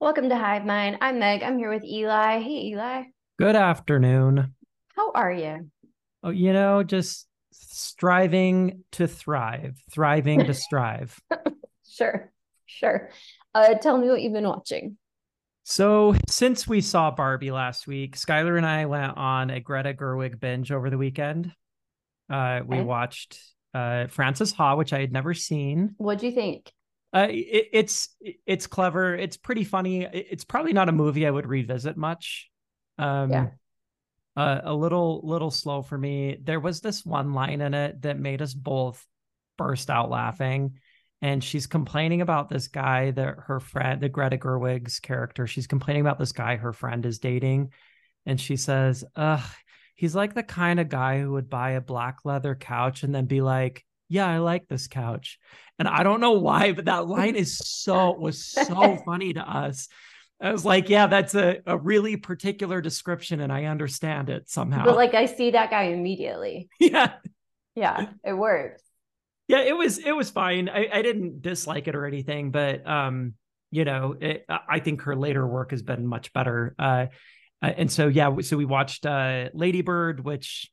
Welcome 0.00 0.28
to 0.30 0.36
Hive 0.36 0.64
Mind. 0.64 0.98
I'm 1.00 1.18
Meg. 1.18 1.42
I'm 1.42 1.58
here 1.58 1.70
with 1.70 1.84
Eli. 1.84 2.38
Hey, 2.40 2.66
Eli. 2.68 3.02
Good 3.38 3.56
afternoon. 3.56 4.54
How 4.96 5.12
are 5.12 5.32
you? 5.32 5.70
Oh, 6.22 6.30
you 6.30 6.52
know, 6.52 6.82
just 6.82 7.26
striving 7.52 8.84
to 8.92 9.06
thrive, 9.06 9.76
thriving 9.90 10.44
to 10.46 10.54
strive. 10.54 11.18
Sure, 11.86 12.32
sure. 12.66 13.10
Uh, 13.54 13.74
tell 13.74 13.98
me 13.98 14.08
what 14.08 14.22
you've 14.22 14.32
been 14.32 14.48
watching. 14.48 14.96
So, 15.64 16.14
since 16.28 16.66
we 16.66 16.80
saw 16.80 17.10
Barbie 17.10 17.50
last 17.50 17.86
week, 17.86 18.16
Skylar 18.16 18.56
and 18.56 18.66
I 18.66 18.86
went 18.86 19.16
on 19.16 19.50
a 19.50 19.60
Greta 19.60 19.92
Gerwig 19.94 20.40
binge 20.40 20.72
over 20.72 20.88
the 20.90 20.98
weekend. 20.98 21.52
Uh, 22.30 22.60
we 22.66 22.76
Okay. 22.76 22.84
watched 22.84 23.38
uh, 23.74 24.06
Frances 24.06 24.52
Ha, 24.52 24.76
which 24.76 24.92
I 24.92 25.00
had 25.00 25.12
never 25.12 25.34
seen. 25.34 25.94
What'd 25.98 26.22
you 26.22 26.32
think? 26.32 26.72
Uh, 27.12 27.26
it, 27.28 27.68
it's 27.72 28.16
it's 28.46 28.66
clever. 28.66 29.14
It's 29.16 29.36
pretty 29.36 29.64
funny. 29.64 30.02
It- 30.04 30.28
It's 30.30 30.44
probably 30.44 30.72
not 30.72 30.88
a 30.88 30.92
movie 30.92 31.26
I 31.26 31.30
would 31.30 31.46
revisit 31.46 31.96
much. 31.96 32.48
Um, 32.98 33.30
Yeah. 33.30 33.48
uh, 34.36 34.60
a 34.64 34.74
little 34.74 35.20
little 35.24 35.50
slow 35.50 35.82
for 35.82 35.98
me. 35.98 36.38
There 36.42 36.60
was 36.60 36.80
this 36.80 37.04
one 37.04 37.32
line 37.32 37.60
in 37.60 37.74
it 37.74 38.02
that 38.02 38.18
made 38.18 38.42
us 38.42 38.54
both 38.54 39.04
burst 39.58 39.90
out 39.90 40.10
laughing. 40.10 40.78
And 41.22 41.44
she's 41.44 41.66
complaining 41.66 42.22
about 42.22 42.48
this 42.48 42.68
guy 42.68 43.10
that 43.10 43.34
her 43.46 43.60
friend, 43.60 44.00
the 44.00 44.08
Greta 44.08 44.38
Gerwig's 44.38 45.00
character, 45.00 45.46
she's 45.46 45.66
complaining 45.66 46.00
about 46.00 46.18
this 46.18 46.32
guy 46.32 46.56
her 46.56 46.72
friend 46.72 47.04
is 47.04 47.18
dating. 47.18 47.72
And 48.24 48.40
she 48.40 48.56
says, 48.56 49.04
Ugh, 49.16 49.42
he's 49.96 50.14
like 50.14 50.32
the 50.32 50.42
kind 50.42 50.80
of 50.80 50.88
guy 50.88 51.20
who 51.20 51.32
would 51.32 51.50
buy 51.50 51.72
a 51.72 51.80
black 51.82 52.20
leather 52.24 52.54
couch 52.54 53.02
and 53.02 53.14
then 53.14 53.26
be 53.26 53.42
like, 53.42 53.84
Yeah, 54.10 54.26
I 54.26 54.38
like 54.38 54.68
this 54.68 54.88
couch. 54.88 55.38
And 55.78 55.88
I 55.88 56.02
don't 56.02 56.20
know 56.20 56.32
why, 56.32 56.72
but 56.72 56.84
that 56.86 57.06
line 57.06 57.36
is 57.36 57.56
so 57.56 58.12
was 58.18 58.44
so 58.44 58.98
funny 59.06 59.32
to 59.32 59.40
us. 59.40 59.88
I 60.42 60.52
was 60.52 60.64
like, 60.64 60.88
yeah, 60.88 61.06
that's 61.06 61.34
a, 61.34 61.58
a 61.64 61.78
really 61.78 62.16
particular 62.16 62.80
description, 62.80 63.40
and 63.40 63.52
I 63.52 63.66
understand 63.66 64.28
it 64.28 64.50
somehow. 64.50 64.84
But 64.84 64.96
like, 64.96 65.14
I 65.14 65.26
see 65.26 65.52
that 65.52 65.70
guy 65.70 65.84
immediately. 65.84 66.68
yeah, 66.80 67.12
Yeah, 67.74 68.08
it 68.24 68.32
works. 68.32 68.82
yeah, 69.48 69.60
it 69.60 69.76
was 69.76 69.98
it 69.98 70.12
was 70.12 70.30
fine. 70.30 70.68
I, 70.68 70.88
I 70.92 71.02
didn't 71.02 71.40
dislike 71.40 71.88
it 71.88 71.94
or 71.94 72.04
anything, 72.04 72.50
but 72.50 72.86
um, 72.86 73.34
you 73.70 73.84
know, 73.84 74.16
it, 74.20 74.44
I 74.48 74.80
think 74.80 75.02
her 75.02 75.14
later 75.14 75.46
work 75.46 75.70
has 75.70 75.82
been 75.82 76.06
much 76.06 76.32
better. 76.32 76.74
Uh, 76.78 77.06
uh, 77.62 77.72
and 77.76 77.92
so 77.92 78.08
yeah, 78.08 78.34
so 78.40 78.56
we 78.56 78.64
watched 78.64 79.06
uh, 79.06 79.50
Lady 79.54 79.82
Bird, 79.82 80.24
which 80.24 80.70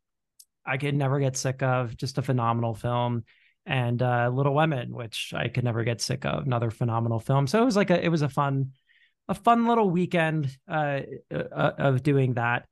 I 0.67 0.77
could 0.77 0.93
never 0.95 1.19
get 1.19 1.37
sick 1.37 1.63
of. 1.63 1.95
Just 1.95 2.17
a 2.17 2.21
phenomenal 2.21 2.73
film. 2.75 3.23
And 3.65 4.01
uh, 4.01 4.29
Little 4.33 4.53
Women, 4.53 4.93
which 4.93 5.33
I 5.35 5.47
could 5.49 5.63
never 5.63 5.83
get 5.83 6.01
sick 6.01 6.25
of. 6.25 6.45
Another 6.45 6.71
phenomenal 6.71 7.19
film. 7.19 7.47
So 7.47 7.61
it 7.61 7.65
was 7.65 7.75
like 7.75 7.89
a 7.89 8.03
it 8.03 8.09
was 8.09 8.21
a 8.21 8.29
fun 8.29 8.71
a 9.29 9.33
fun 9.33 9.67
little 9.67 9.89
weekend 9.89 10.55
uh, 10.69 11.01
uh, 11.33 11.71
of 11.77 12.01
doing 12.03 12.35
that. 12.35 12.65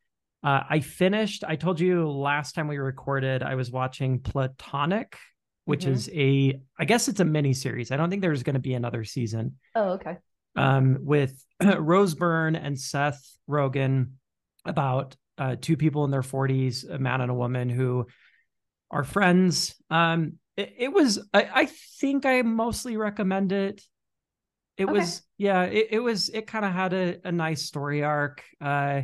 Uh, 0.43 0.61
I 0.69 0.79
finished. 0.79 1.43
I 1.45 1.55
told 1.55 1.79
you 1.79 2.09
last 2.09 2.53
time 2.55 2.67
we 2.67 2.77
recorded, 2.77 3.43
I 3.43 3.55
was 3.55 3.71
watching 3.71 4.19
Platonic, 4.19 5.17
which 5.65 5.85
Mhm. 5.85 5.91
is 5.91 6.09
a. 6.13 6.61
I 6.79 6.85
guess 6.85 7.07
it's 7.07 7.19
a 7.19 7.25
mini 7.25 7.53
series. 7.53 7.91
I 7.91 7.97
don't 7.97 8.09
think 8.09 8.21
there's 8.21 8.43
going 8.43 8.53
to 8.53 8.59
be 8.59 8.73
another 8.75 9.03
season. 9.03 9.57
Oh, 9.73 9.93
okay. 9.93 10.17
Um, 10.55 10.99
with 11.01 11.43
Rose 11.77 12.15
Byrne 12.15 12.55
and 12.55 12.79
Seth 12.79 13.21
Rogen, 13.49 14.11
about 14.63 15.15
uh, 15.37 15.55
two 15.59 15.77
people 15.77 16.05
in 16.05 16.11
their 16.11 16.21
40s, 16.21 16.89
a 16.89 16.97
man 16.97 17.21
and 17.21 17.31
a 17.31 17.35
woman 17.35 17.69
who 17.69 18.07
are 18.91 19.03
friends. 19.03 19.75
Um, 19.89 20.33
it, 20.57 20.73
it 20.77 20.93
was. 20.93 21.19
I, 21.33 21.49
I 21.53 21.65
think 21.99 22.25
I 22.25 22.41
mostly 22.41 22.97
recommend 22.97 23.51
it 23.51 23.81
it 24.77 24.85
Okay. 24.85 24.93
was 24.93 25.21
yeah 25.37 25.63
it, 25.63 25.87
it 25.91 25.99
was 25.99 26.29
it 26.29 26.47
kind 26.47 26.65
of 26.65 26.71
had 26.73 26.93
a, 26.93 27.17
a 27.23 27.31
nice 27.31 27.63
story 27.63 28.03
arc 28.03 28.43
uh 28.61 29.01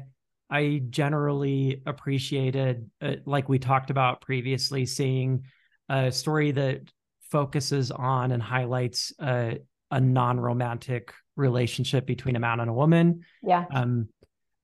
i 0.50 0.82
generally 0.90 1.82
appreciated 1.86 2.90
uh, 3.02 3.16
like 3.26 3.48
we 3.48 3.60
talked 3.60 3.90
about 3.90 4.22
previously 4.22 4.86
seeing 4.86 5.44
a 5.90 6.12
story 6.12 6.52
that 6.52 6.82
focuses 7.30 7.92
on 7.92 8.32
and 8.32 8.44
highlights 8.44 9.14
uh, 9.20 9.54
a 9.92 10.00
non-romantic 10.02 11.14
relationship 11.38 12.06
between 12.06 12.36
a 12.36 12.40
man 12.40 12.60
and 12.60 12.70
a 12.70 12.74
woman 12.74 13.22
Yeah. 13.42 13.66
um 13.74 14.10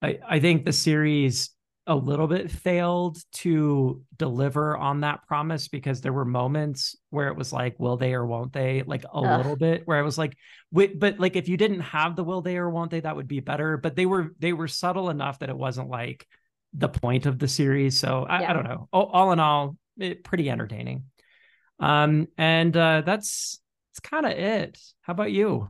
i 0.01 0.19
i 0.27 0.39
think 0.39 0.65
the 0.65 0.73
series 0.73 1.51
a 1.87 1.95
little 1.95 2.27
bit 2.27 2.51
failed 2.51 3.17
to 3.31 4.03
deliver 4.17 4.77
on 4.77 5.01
that 5.01 5.25
promise 5.27 5.67
because 5.67 6.01
there 6.01 6.13
were 6.13 6.25
moments 6.25 6.95
where 7.09 7.29
it 7.29 7.35
was 7.37 7.53
like 7.53 7.79
will 7.79 7.97
they 7.97 8.13
or 8.13 8.25
won't 8.25 8.53
they? 8.53 8.83
Like 8.85 9.03
a 9.05 9.09
Ugh. 9.23 9.37
little 9.37 9.55
bit 9.55 9.83
where 9.85 9.97
i 9.97 10.01
was 10.01 10.17
like 10.17 10.37
wait, 10.71 10.99
but 10.99 11.19
like 11.19 11.35
if 11.35 11.47
you 11.47 11.57
didn't 11.57 11.79
have 11.81 12.15
the 12.15 12.23
will 12.23 12.41
they 12.41 12.57
or 12.57 12.69
won't 12.69 12.91
they 12.91 12.99
that 12.99 13.15
would 13.15 13.27
be 13.27 13.39
better. 13.39 13.77
But 13.77 13.95
they 13.95 14.05
were 14.05 14.33
they 14.39 14.53
were 14.53 14.67
subtle 14.67 15.09
enough 15.09 15.39
that 15.39 15.49
it 15.49 15.57
wasn't 15.57 15.89
like 15.89 16.27
the 16.73 16.89
point 16.89 17.25
of 17.25 17.39
the 17.39 17.47
series. 17.47 17.97
So 17.97 18.25
i, 18.29 18.41
Yeah. 18.41 18.49
I 18.49 18.53
don't 18.53 18.65
know. 18.65 18.87
All, 18.91 19.05
all 19.07 19.31
in 19.31 19.39
all 19.39 19.77
it, 19.97 20.23
pretty 20.23 20.49
entertaining. 20.49 21.05
Um 21.79 22.27
and 22.37 22.75
uh 22.75 23.01
that's 23.01 23.59
that's 23.91 23.99
kind 24.01 24.25
of 24.25 24.33
it. 24.33 24.77
How 25.01 25.13
about 25.13 25.31
you? 25.31 25.69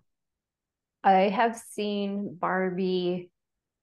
I 1.03 1.29
have 1.29 1.55
seen 1.57 2.35
Barbie 2.35 3.29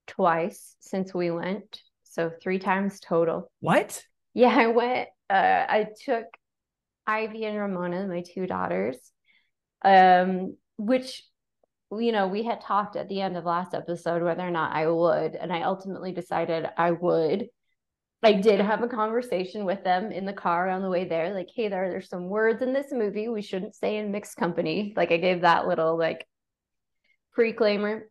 twice 0.07 0.77
since 0.81 1.15
we 1.15 1.31
went. 1.31 1.81
So 2.15 2.31
three 2.31 2.61
times 2.61 3.01
total. 3.01 3.51
what 3.59 4.01
Yeah, 4.35 4.57
I 4.57 4.69
went, 4.69 5.09
uh, 5.29 5.65
I 5.69 5.89
took 6.05 6.27
Ivy 7.07 7.45
and 7.45 7.59
Ramona, 7.59 8.07
my 8.07 8.23
two 8.23 8.47
daughters, 8.47 8.99
um, 9.85 10.57
which, 10.77 11.25
you 11.91 12.13
know, 12.13 12.29
we 12.29 12.45
had 12.45 12.61
talked 12.61 12.95
at 12.95 13.09
the 13.09 13.21
end 13.21 13.37
of 13.37 13.45
last 13.45 13.75
episode 13.75 14.23
whether 14.23 14.47
or 14.47 14.53
not 14.53 14.75
I 14.75 14.87
would, 14.87 15.35
and 15.35 15.53
I 15.53 15.63
ultimately 15.63 16.13
decided 16.13 16.67
I 16.77 16.93
would. 16.93 17.49
I 18.23 18.35
did 18.35 18.61
have 18.61 18.83
a 18.83 18.89
conversation 18.89 19.65
with 19.65 19.83
them 19.83 20.13
in 20.13 20.25
the 20.25 20.33
car 20.33 20.69
on 20.69 20.83
the 20.83 20.89
way 20.89 21.07
there, 21.07 21.35
like, 21.35 21.51
hey, 21.55 21.69
there, 21.69 21.91
there's 21.91 22.09
some 22.09 22.29
words 22.29 22.63
in 22.63 22.73
this 22.73 22.93
movie 22.93 23.29
we 23.29 23.43
shouldn't 23.43 23.75
say 23.75 23.97
in 23.97 24.13
mixed 24.13 24.37
company. 24.37 24.95
Like, 24.97 25.11
I 25.11 25.17
gave 25.17 25.41
that 25.41 25.67
little 25.67 25.99
like 25.99 26.27
preclaimer. 27.37 28.03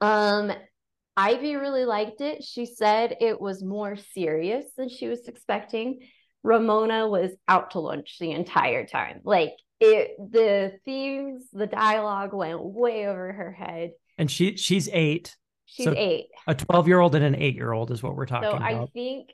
Um, 0.00 0.52
Ivy 1.16 1.56
really 1.56 1.84
liked 1.84 2.20
it. 2.20 2.42
She 2.44 2.66
said 2.66 3.16
it 3.20 3.40
was 3.40 3.62
more 3.64 3.96
serious 3.96 4.64
than 4.76 4.88
she 4.88 5.08
was 5.08 5.26
expecting. 5.28 6.00
Ramona 6.42 7.08
was 7.08 7.32
out 7.48 7.70
to 7.72 7.80
lunch 7.80 8.16
the 8.20 8.32
entire 8.32 8.86
time. 8.86 9.20
Like 9.24 9.52
it 9.80 10.12
the 10.18 10.72
themes, 10.84 11.48
the 11.52 11.66
dialogue 11.66 12.32
went 12.32 12.62
way 12.62 13.06
over 13.06 13.32
her 13.32 13.52
head. 13.52 13.90
and 14.18 14.30
she 14.30 14.56
she's 14.56 14.88
eight 14.92 15.36
She's 15.68 15.84
So- 15.86 15.94
eight. 15.96 16.26
a 16.46 16.54
12 16.54 16.86
year 16.86 17.00
old 17.00 17.14
and 17.16 17.24
an 17.24 17.34
eight 17.34 17.56
year 17.56 17.72
old 17.72 17.90
is 17.90 18.00
what 18.02 18.14
we're 18.14 18.26
talking 18.26 18.50
So 18.50 18.56
I 18.56 18.70
about 18.70 18.92
think 18.92 19.30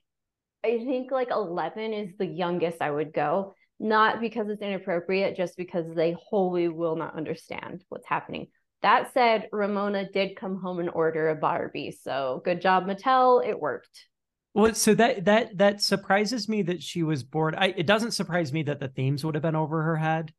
I 0.65 0.79
think 0.79 1.11
like 1.11 1.31
11 1.31 1.93
is 1.93 2.17
the 2.17 2.25
youngest 2.27 2.81
I 2.81 2.91
would 2.91 3.13
go, 3.13 3.55
not 3.81 4.21
because 4.21 4.49
it's 4.49 4.63
inappropriate, 4.63 5.37
just 5.37 5.57
because 5.57 5.93
they 5.95 6.13
wholly 6.13 6.69
will 6.69 6.95
not 6.97 7.17
understand 7.17 7.85
what's 7.89 8.07
happening. 8.07 8.47
That 8.83 9.13
said, 9.15 9.49
Ramona 9.53 10.11
did 10.11 10.37
come 10.37 10.61
home 10.61 10.81
and 10.81 10.91
order 10.91 11.29
a 11.29 11.37
Barbie. 11.37 11.97
So 12.03 12.43
good 12.45 12.61
job, 12.61 12.87
Mattel. 12.87 13.47
It 13.47 13.61
worked. 13.61 14.07
Well, 14.55 14.75
so 14.75 14.95
that 14.95 15.25
that 15.25 15.57
that 15.59 15.81
surprises 15.81 16.49
me 16.49 16.63
that 16.63 16.83
she 16.83 17.03
was 17.03 17.23
bored. 17.23 17.55
I, 17.57 17.75
it 17.77 17.87
doesn't 17.87 18.11
surprise 18.11 18.53
me 18.53 18.65
that 18.65 18.81
the 18.81 18.89
themes 18.89 19.25
would 19.25 19.35
have 19.35 19.43
been 19.43 19.57
over 19.57 19.83
her 19.83 19.97
head, 19.97 20.33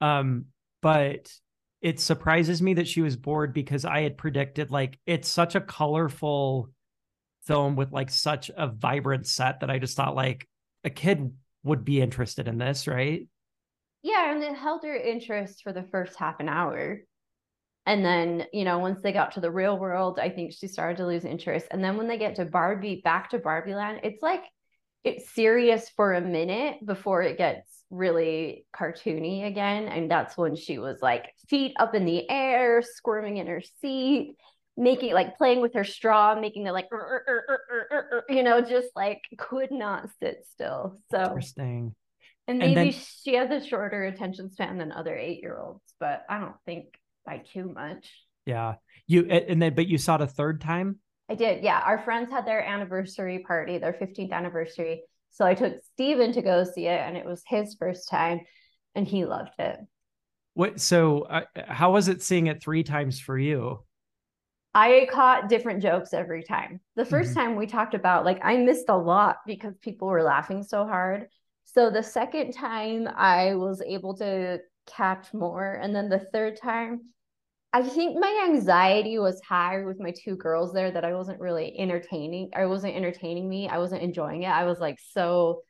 um, 0.00 0.46
but 0.80 1.30
it 1.82 2.00
surprises 2.00 2.62
me 2.62 2.74
that 2.74 2.88
she 2.88 3.02
was 3.02 3.16
bored 3.16 3.52
because 3.52 3.84
I 3.84 4.00
had 4.00 4.16
predicted 4.16 4.70
like 4.70 4.98
it's 5.06 5.28
such 5.28 5.54
a 5.54 5.60
colorful 5.60 6.70
film 7.46 7.76
with 7.76 7.92
like 7.92 8.10
such 8.10 8.50
a 8.56 8.68
vibrant 8.68 9.26
set 9.26 9.60
that 9.60 9.70
I 9.70 9.78
just 9.78 9.96
thought 9.96 10.16
like 10.16 10.48
a 10.84 10.90
kid 10.90 11.32
would 11.62 11.84
be 11.84 12.00
interested 12.00 12.48
in 12.48 12.58
this, 12.58 12.86
right? 12.86 13.26
Yeah, 14.02 14.32
and 14.32 14.42
it 14.42 14.54
held 14.54 14.82
her 14.84 14.96
interest 14.96 15.62
for 15.62 15.72
the 15.72 15.82
first 15.82 16.16
half 16.16 16.40
an 16.40 16.48
hour. 16.48 17.00
And 17.88 18.04
then, 18.04 18.44
you 18.52 18.64
know, 18.64 18.78
once 18.80 19.00
they 19.02 19.12
got 19.12 19.32
to 19.32 19.40
the 19.40 19.50
real 19.50 19.78
world, 19.78 20.18
I 20.20 20.28
think 20.28 20.52
she 20.52 20.68
started 20.68 20.98
to 20.98 21.06
lose 21.06 21.24
interest. 21.24 21.66
And 21.70 21.82
then 21.82 21.96
when 21.96 22.06
they 22.06 22.18
get 22.18 22.34
to 22.34 22.44
Barbie, 22.44 23.00
back 23.02 23.30
to 23.30 23.38
Barbie 23.38 23.74
Land, 23.74 24.00
it's 24.02 24.22
like 24.22 24.42
it's 25.04 25.30
serious 25.30 25.88
for 25.96 26.12
a 26.12 26.20
minute 26.20 26.84
before 26.84 27.22
it 27.22 27.38
gets 27.38 27.84
really 27.90 28.66
cartoony 28.76 29.46
again. 29.46 29.84
And 29.88 30.10
that's 30.10 30.36
when 30.36 30.54
she 30.54 30.78
was 30.78 30.98
like 31.00 31.32
feet 31.48 31.72
up 31.80 31.94
in 31.94 32.04
the 32.04 32.28
air, 32.28 32.82
squirming 32.82 33.38
in 33.38 33.46
her 33.46 33.62
seat, 33.80 34.36
making 34.76 35.14
like 35.14 35.38
playing 35.38 35.62
with 35.62 35.72
her 35.72 35.84
straw, 35.84 36.38
making 36.38 36.66
it 36.66 36.72
like 36.72 36.88
you 38.28 38.42
know, 38.42 38.60
just 38.60 38.88
like 38.94 39.22
could 39.38 39.70
not 39.70 40.10
sit 40.20 40.44
still. 40.52 40.98
So 41.10 41.22
Interesting. 41.22 41.94
and 42.46 42.62
And 42.62 42.74
maybe 42.74 42.90
then- 42.90 43.00
she 43.22 43.34
has 43.36 43.50
a 43.50 43.66
shorter 43.66 44.04
attention 44.04 44.50
span 44.50 44.76
than 44.76 44.92
other 44.92 45.16
eight 45.16 45.40
year 45.40 45.56
olds, 45.58 45.94
but 45.98 46.24
I 46.28 46.38
don't 46.38 46.56
think 46.66 46.88
by 47.28 47.42
too 47.52 47.70
much. 47.72 48.10
Yeah. 48.46 48.76
You 49.06 49.26
and 49.26 49.60
then 49.60 49.74
but 49.74 49.86
you 49.86 49.98
saw 49.98 50.14
it 50.14 50.22
a 50.22 50.26
third 50.26 50.60
time? 50.60 50.98
I 51.28 51.34
did. 51.34 51.62
Yeah. 51.62 51.80
Our 51.84 51.98
friends 51.98 52.30
had 52.30 52.46
their 52.46 52.64
anniversary 52.64 53.40
party, 53.46 53.78
their 53.78 53.92
15th 53.92 54.32
anniversary. 54.32 55.02
So 55.30 55.44
I 55.44 55.54
took 55.54 55.74
Steven 55.92 56.32
to 56.32 56.42
go 56.42 56.64
see 56.64 56.86
it, 56.86 57.00
and 57.00 57.16
it 57.16 57.26
was 57.26 57.42
his 57.46 57.76
first 57.78 58.08
time, 58.08 58.40
and 58.94 59.06
he 59.06 59.26
loved 59.26 59.50
it. 59.58 59.78
What 60.54 60.80
so 60.80 61.22
uh, 61.22 61.42
how 61.66 61.92
was 61.92 62.08
it 62.08 62.22
seeing 62.22 62.46
it 62.46 62.62
three 62.62 62.82
times 62.82 63.20
for 63.20 63.38
you? 63.38 63.84
I 64.74 65.08
caught 65.10 65.48
different 65.48 65.82
jokes 65.82 66.14
every 66.14 66.42
time. 66.42 66.80
The 66.96 67.04
1st 67.04 67.32
Mhm. 67.32 67.34
time 67.34 67.56
we 67.56 67.66
talked 67.66 67.94
about, 67.94 68.24
like, 68.24 68.40
I 68.42 68.56
missed 68.56 68.88
a 68.88 68.96
lot 68.96 69.38
because 69.46 69.76
people 69.78 70.08
were 70.08 70.22
laughing 70.22 70.62
so 70.62 70.86
hard. 70.86 71.28
So 71.64 71.90
the 71.90 72.02
second 72.02 72.52
time 72.52 73.08
I 73.08 73.54
was 73.54 73.82
able 73.82 74.16
to 74.18 74.60
catch 74.86 75.32
more. 75.34 75.72
And 75.74 75.94
then 75.94 76.08
the 76.08 76.18
third 76.32 76.56
time, 76.56 77.12
I 77.72 77.82
think 77.82 78.18
my 78.18 78.48
anxiety 78.48 79.18
was 79.18 79.40
high 79.46 79.84
with 79.84 80.00
my 80.00 80.12
two 80.12 80.36
girls 80.36 80.72
there 80.72 80.90
that 80.90 81.04
I 81.04 81.14
wasn't 81.14 81.40
really 81.40 81.78
entertaining. 81.78 82.50
I 82.56 82.66
wasn't 82.66 82.96
entertaining 82.96 83.48
me. 83.48 83.68
I 83.68 83.78
wasn't 83.78 84.02
enjoying 84.02 84.44
it. 84.44 84.48
I 84.48 84.64
was 84.64 84.80
like 84.80 84.98
so 85.12 85.62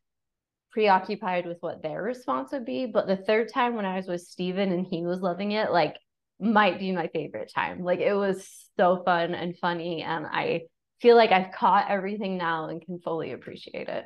preoccupied 0.71 1.45
with 1.47 1.59
what 1.61 1.83
their 1.83 2.01
response 2.03 2.53
would 2.53 2.65
be. 2.65 2.87
But 2.87 3.09
the 3.09 3.17
third 3.17 3.53
time 3.53 3.75
when 3.75 3.85
I 3.85 3.97
was 3.97 4.07
with 4.07 4.21
Steven 4.21 4.71
and 4.71 4.87
he 4.89 5.03
was 5.03 5.21
loving 5.21 5.53
it, 5.53 5.73
like 5.73 5.97
might 6.39 6.79
be 6.79 6.93
my 6.93 7.09
favorite 7.09 7.51
time. 7.53 7.83
Like 7.83 7.99
it 7.99 8.15
was 8.15 8.49
so 8.77 9.03
fun 9.05 9.35
and 9.35 9.59
funny. 9.59 10.03
And 10.03 10.25
I 10.25 10.63
feel 11.01 11.17
like 11.17 11.33
I've 11.33 11.53
caught 11.53 11.91
everything 11.91 12.39
now 12.39 12.69
and 12.69 12.81
can 12.81 13.01
fully 13.01 13.33
appreciate 13.33 13.89
it. 13.89 14.05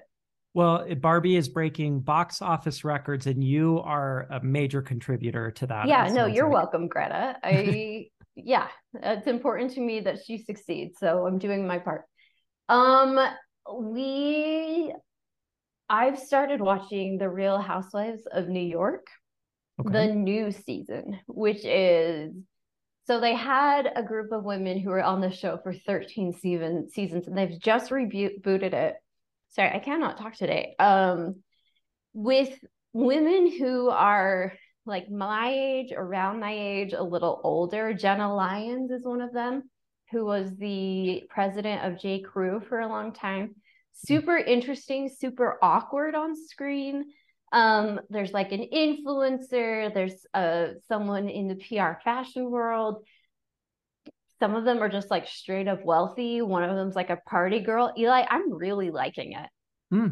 Well, 0.55 0.87
Barbie 0.97 1.37
is 1.37 1.49
breaking 1.49 2.01
box 2.01 2.43
office 2.43 2.85
records 2.85 3.27
and 3.27 3.43
you 3.43 3.81
are 3.81 4.27
a 4.31 4.43
major 4.43 4.83
contributor 4.83 5.51
to 5.53 5.67
that. 5.67 5.89
yeah, 5.89 6.09
no, 6.13 6.27
you're 6.27 6.45
like. 6.45 6.55
welcome, 6.55 6.89
Greta. 6.89 7.37
I 7.43 8.09
yeah, 8.37 8.69
it's 8.95 9.27
important 9.27 9.73
to 9.73 9.81
me 9.81 10.01
that 10.01 10.19
she 10.25 10.39
succeeds. 10.39 10.99
So 10.99 11.27
I'm 11.27 11.39
doing 11.39 11.67
my 11.67 11.79
part. 11.79 12.05
Um 12.69 13.19
we 13.73 14.93
I've 15.89 16.19
started 16.19 16.61
watching 16.61 17.19
The 17.19 17.29
Real 17.29 17.59
Housewives 17.59 18.23
of 18.31 18.49
New 18.49 18.61
York. 18.61 19.07
Okay. 19.81 19.91
the 19.91 20.15
new 20.15 20.51
season, 20.51 21.19
which 21.27 21.65
is 21.65 22.35
so 23.07 23.19
they 23.19 23.35
had 23.35 23.91
a 23.97 24.03
group 24.03 24.31
of 24.33 24.45
women 24.45 24.79
who 24.79 24.91
were 24.91 25.03
on 25.03 25.21
the 25.21 25.31
show 25.31 25.59
for 25.63 25.73
13 25.73 26.35
season, 26.35 26.89
seasons 26.91 27.27
and 27.27 27.37
they've 27.37 27.59
just 27.59 27.91
rebooted 27.91 28.75
it. 28.75 28.95
Sorry, 29.53 29.71
I 29.73 29.79
cannot 29.79 30.19
talk 30.19 30.35
today. 30.35 30.75
Um, 30.79 31.37
with 32.15 32.53
women 32.93 33.51
who 33.51 33.89
are 33.89 34.53
like 34.85 35.11
my 35.11 35.53
age, 35.53 35.93
around 35.97 36.41
my 36.41 36.53
age, 36.53 36.93
a 36.93 37.03
little 37.03 37.41
older. 37.45 37.95
Jenna 37.95 38.35
Lyons 38.35 38.91
is 38.91 39.05
one 39.05 39.21
of 39.21 39.33
them, 39.33 39.71
who 40.11 40.25
was 40.25 40.57
the 40.57 41.23
president 41.29 41.85
of 41.85 42.01
J. 42.01 42.21
Crew 42.21 42.61
for 42.69 42.81
a 42.81 42.89
long 42.89 43.13
time. 43.13 43.55
Super 43.93 44.37
interesting, 44.37 45.09
super 45.09 45.59
awkward 45.63 46.15
on 46.15 46.35
screen 46.35 47.05
um 47.53 48.01
there's 48.09 48.33
like 48.33 48.51
an 48.53 48.67
influencer 48.73 49.93
there's 49.93 50.27
uh 50.35 50.69
someone 50.89 51.29
in 51.29 51.49
the 51.49 51.55
pr 51.57 52.01
fashion 52.03 52.51
world 52.51 53.05
some 54.43 54.57
of 54.57 54.65
them 54.65 54.83
are 54.83 54.89
just 54.89 55.09
like 55.09 55.29
straight 55.29 55.69
up 55.69 55.85
wealthy 55.85 56.43
one 56.43 56.65
of 56.65 56.75
them's 56.75 56.97
like 56.97 57.11
a 57.11 57.17
party 57.29 57.61
girl 57.61 57.93
eli 57.97 58.25
i'm 58.29 58.53
really 58.53 58.91
liking 58.91 59.33
it 59.35 59.49
Hmm. 59.91 60.09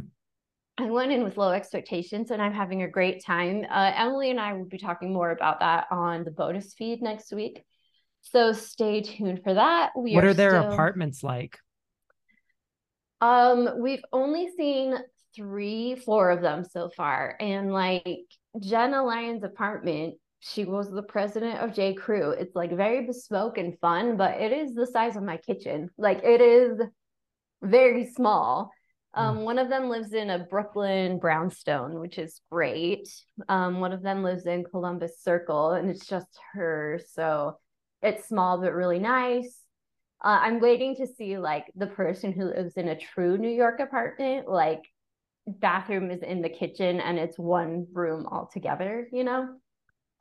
i 0.79 0.85
went 0.85 1.11
in 1.11 1.25
with 1.25 1.37
low 1.37 1.51
expectations 1.51 2.31
and 2.31 2.41
i'm 2.41 2.53
having 2.53 2.83
a 2.83 2.89
great 2.89 3.25
time 3.25 3.65
uh, 3.71 3.93
emily 3.97 4.31
and 4.31 4.39
i 4.39 4.53
will 4.53 4.67
be 4.67 4.79
talking 4.79 5.13
more 5.13 5.33
about 5.33 5.59
that 5.61 5.87
on 5.91 6.23
the 6.23 6.31
bonus 6.31 6.75
feed 6.75 7.03
next 7.03 7.33
week 7.33 7.65
so 8.23 8.53
stay 8.53 9.01
tuned 9.01 9.41
for 9.43 9.55
that 9.55 9.91
we 9.97 10.15
what 10.15 10.25
are 10.25 10.35
their 10.35 10.61
still- 10.61 10.73
apartments 10.73 11.23
like? 11.25 11.59
um, 13.21 13.69
we've 13.81 14.05
only 14.13 14.49
seen 14.57 14.95
three, 15.37 15.95
four 15.95 16.31
of 16.31 16.41
them 16.41 16.65
so 16.65 16.89
far. 16.97 17.37
And 17.39 17.71
like 17.73 18.27
Jenna 18.59 19.05
Lyons' 19.05 19.45
apartment, 19.45 20.15
she 20.41 20.65
was 20.65 20.91
the 20.91 21.03
president 21.03 21.61
of 21.61 21.75
J. 21.75 21.95
Crew. 21.95 22.31
It's 22.31 22.57
like 22.57 22.73
very 22.75 23.07
bespoke 23.07 23.59
and 23.59 23.79
fun, 23.79 24.17
but 24.17 24.41
it 24.41 24.53
is 24.53 24.75
the 24.75 24.87
size 24.87 25.17
of 25.17 25.23
my 25.23 25.37
kitchen. 25.37 25.91
Like 25.99 26.23
it 26.25 26.41
is 26.41 26.81
very 27.63 28.07
small. 28.07 28.71
Um, 29.13 29.41
one 29.41 29.59
of 29.59 29.69
them 29.69 29.89
lives 29.89 30.13
in 30.13 30.31
a 30.31 30.39
Brooklyn 30.39 31.19
brownstone, 31.19 31.99
which 31.99 32.17
is 32.17 32.41
great. 32.51 33.09
Um, 33.49 33.81
one 33.81 33.93
of 33.93 34.03
them 34.03 34.23
lives 34.23 34.47
in 34.47 34.65
Columbus 34.65 35.21
Circle, 35.21 35.73
and 35.73 35.91
it's 35.91 36.07
just 36.07 36.29
her. 36.55 37.01
So 37.15 37.59
it's 38.03 38.29
small 38.29 38.61
but 38.61 38.73
really 38.73 39.01
nice. 39.01 39.59
Uh, 40.23 40.39
I'm 40.43 40.61
waiting 40.61 40.97
to 40.97 41.07
see 41.07 41.39
like 41.39 41.67
the 41.75 41.87
person 41.87 42.33
who 42.33 42.45
lives 42.45 42.75
in 42.77 42.89
a 42.89 42.99
true 42.99 43.37
New 43.37 43.51
York 43.51 43.81
apartment, 43.81 44.49
like 44.49 44.83
bathroom 45.47 46.11
is 46.11 46.23
in 46.23 46.43
the 46.43 46.49
kitchen 46.49 47.01
and 47.01 47.19
it's 47.19 47.39
one 47.39 47.87
room 47.93 48.27
altogether, 48.27 49.09
you 49.13 49.25
know? 49.25 49.49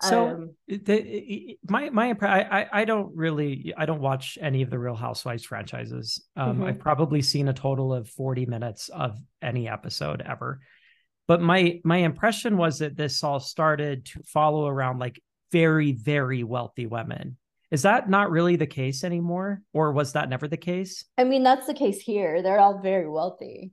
So 0.02 0.28
Um, 0.28 0.56
the, 0.68 1.58
my 1.70 1.90
my 1.90 2.14
impre- 2.14 2.30
I, 2.30 2.68
I 2.72 2.86
don't 2.86 3.14
really 3.16 3.74
I 3.78 3.86
don't 3.86 4.00
watch 4.00 4.38
any 4.40 4.62
of 4.62 4.70
the 4.70 4.80
Real 4.80 4.96
Housewives 4.96 5.44
franchises. 5.44 6.26
Um, 6.38 6.60
Mhm. 6.60 6.68
I've 6.68 6.80
probably 6.80 7.22
seen 7.22 7.50
a 7.50 7.54
total 7.54 7.94
of 7.94 8.08
forty 8.10 8.46
minutes 8.46 8.88
of 8.90 9.20
any 9.42 9.68
episode 9.68 10.22
ever. 10.22 10.62
But 11.28 11.42
my 11.42 11.82
my 11.84 11.98
impression 11.98 12.56
was 12.58 12.80
that 12.80 12.96
this 12.96 13.24
all 13.24 13.40
started 13.42 14.06
to 14.06 14.24
follow 14.24 14.68
around 14.68 15.00
like 15.00 15.22
very 15.52 15.92
very 15.92 16.44
wealthy 16.44 16.86
women. 16.86 17.38
Is 17.70 17.82
that 17.84 18.10
not 18.10 18.32
really 18.32 18.56
the 18.56 18.66
case 18.68 19.04
anymore, 19.04 19.62
or 19.74 19.92
was 19.92 20.14
that 20.14 20.30
never 20.30 20.48
the 20.48 20.58
case? 20.58 21.04
I 21.18 21.24
mean, 21.26 21.44
that's 21.44 21.68
the 21.68 21.74
case 21.74 22.00
here. 22.00 22.42
They're 22.42 22.60
all 22.60 22.80
very 22.80 23.08
wealthy. 23.10 23.72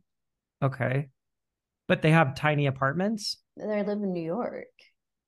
Okay, 0.60 1.08
but 1.86 2.02
they 2.02 2.10
have 2.10 2.34
tiny 2.34 2.66
apartments. 2.66 3.36
They 3.56 3.82
live 3.84 4.02
in 4.02 4.12
New 4.12 4.24
York. 4.24 4.66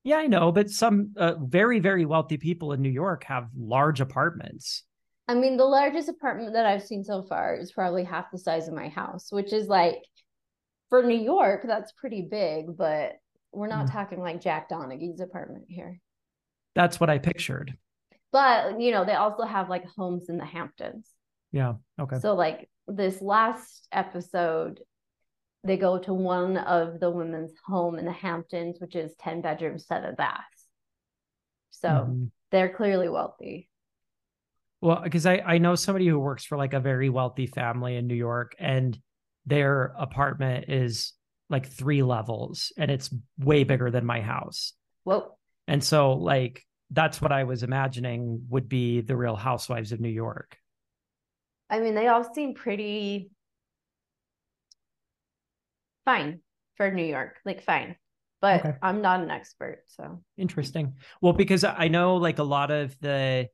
Yeah, 0.08 0.16
I 0.16 0.26
know, 0.26 0.50
but 0.52 0.70
some 0.70 1.12
uh, 1.18 1.34
very 1.38 1.80
very 1.80 2.06
wealthy 2.06 2.38
people 2.38 2.72
in 2.72 2.80
New 2.80 2.88
York 2.88 3.24
have 3.24 3.50
large 3.54 4.00
apartments. 4.00 4.84
I 5.28 5.34
mean, 5.34 5.58
the 5.58 5.66
largest 5.66 6.08
apartment 6.08 6.54
that 6.54 6.64
I've 6.64 6.82
seen 6.82 7.04
so 7.04 7.22
far 7.22 7.54
is 7.56 7.72
probably 7.72 8.04
half 8.04 8.30
the 8.32 8.38
size 8.38 8.68
of 8.68 8.74
my 8.74 8.88
house, 8.88 9.30
which 9.30 9.52
is 9.52 9.68
like 9.68 10.02
for 10.88 11.02
New 11.02 11.18
York, 11.18 11.64
that's 11.66 11.92
pretty 11.92 12.22
big, 12.22 12.74
but 12.74 13.16
we're 13.52 13.66
not 13.66 13.86
Mm. 13.86 13.92
talking 13.92 14.20
like 14.20 14.40
Jack 14.40 14.70
Donaghy's 14.70 15.20
apartment 15.20 15.66
here. 15.68 16.00
That's 16.74 16.98
what 16.98 17.10
I 17.10 17.18
pictured. 17.18 17.76
But, 18.32 18.80
you 18.80 18.90
know, 18.92 19.04
they 19.04 19.12
also 19.12 19.42
have 19.42 19.68
like 19.68 19.84
homes 19.84 20.30
in 20.30 20.38
the 20.38 20.46
Hamptons. 20.46 21.10
Yeah. 21.52 21.74
Okay. 22.00 22.18
So, 22.20 22.34
like 22.34 22.70
this 22.86 23.20
last 23.20 23.86
episode, 23.92 24.80
they 25.68 25.76
go 25.76 25.98
to 25.98 26.14
one 26.14 26.56
of 26.56 26.98
the 26.98 27.10
women's 27.10 27.52
home 27.66 27.98
in 27.98 28.04
the 28.04 28.12
Hamptons, 28.12 28.80
which 28.80 28.96
is 28.96 29.14
10 29.20 29.42
bedrooms, 29.42 29.87
seven 29.87 30.14
baths. 30.14 30.66
So 31.70 31.88
Mhm. 31.88 32.30
they're 32.50 32.70
clearly 32.70 33.08
wealthy. 33.08 33.68
Well, 34.80 35.00
because 35.02 35.26
I 35.26 35.38
I 35.38 35.58
know 35.58 35.75
somebody 35.75 36.06
who 36.06 36.18
works 36.18 36.44
for 36.44 36.56
like 36.56 36.72
a 36.72 36.80
very 36.80 37.08
wealthy 37.08 37.46
family 37.46 37.96
in 37.96 38.06
New 38.06 38.14
York, 38.14 38.54
and 38.58 38.98
their 39.46 39.94
apartment 39.98 40.68
is 40.68 41.14
like 41.50 41.66
three 41.66 42.02
levels, 42.02 42.72
and 42.76 42.90
it's 42.90 43.12
way 43.38 43.64
bigger 43.64 43.90
than 43.90 44.04
my 44.04 44.20
house. 44.20 44.75
Whoa. 45.04 45.37
And 45.66 45.82
so, 45.82 46.12
like, 46.12 46.64
that's 46.90 47.20
what 47.20 47.32
I 47.32 47.44
was 47.44 47.62
imagining 47.62 48.46
would 48.48 48.68
be 48.68 49.00
the 49.00 49.16
Real 49.16 49.37
Housewives 49.37 49.92
of 49.92 50.00
New 50.00 50.08
York. 50.08 50.56
I 51.70 51.80
mean, 51.80 51.94
they 51.94 52.08
all 52.08 52.25
seem 52.25 52.54
pretty 52.54 53.30
fine 56.08 56.40
for 56.76 56.90
New 56.90 57.04
York, 57.04 57.36
like 57.44 57.62
fine. 57.62 57.94
But 58.40 58.64
Okay. 58.64 58.76
I'm 58.80 59.02
not 59.02 59.20
an 59.20 59.30
expert, 59.30 59.82
so 59.86 60.22
Interesting. 60.38 60.94
Well, 61.20 61.34
because 61.34 61.64
I 61.64 61.88
know 61.88 62.16
like 62.16 62.38
a 62.38 62.44
lot 62.44 62.70
of 62.70 62.98
the 63.00 63.48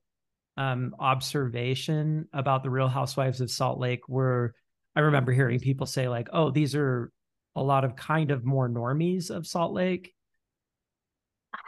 um 0.57 0.95
observation 1.01 2.29
about 2.33 2.63
the 2.63 2.71
Real 2.71 2.87
Housewives 2.87 3.41
of 3.41 3.51
Salt 3.51 3.81
Lake 3.81 4.09
were 4.09 4.55
I 4.95 5.01
remember 5.01 5.33
hearing 5.33 5.59
people 5.59 5.87
say 5.87 6.09
like, 6.09 6.29
"Oh, 6.33 6.51
these 6.51 6.77
are 6.77 7.11
a 7.57 7.63
lot 7.63 7.85
of 7.85 7.97
kind 7.97 8.31
of 8.31 8.45
more 8.45 8.69
normies 8.69 9.31
of 9.31 9.47
Salt 9.47 9.73
Lake." 9.73 10.15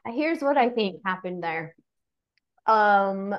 here's 0.07 0.41
what 0.41 0.57
I 0.57 0.69
think 0.69 1.01
happened 1.05 1.43
there. 1.43 1.75
Um, 2.67 3.35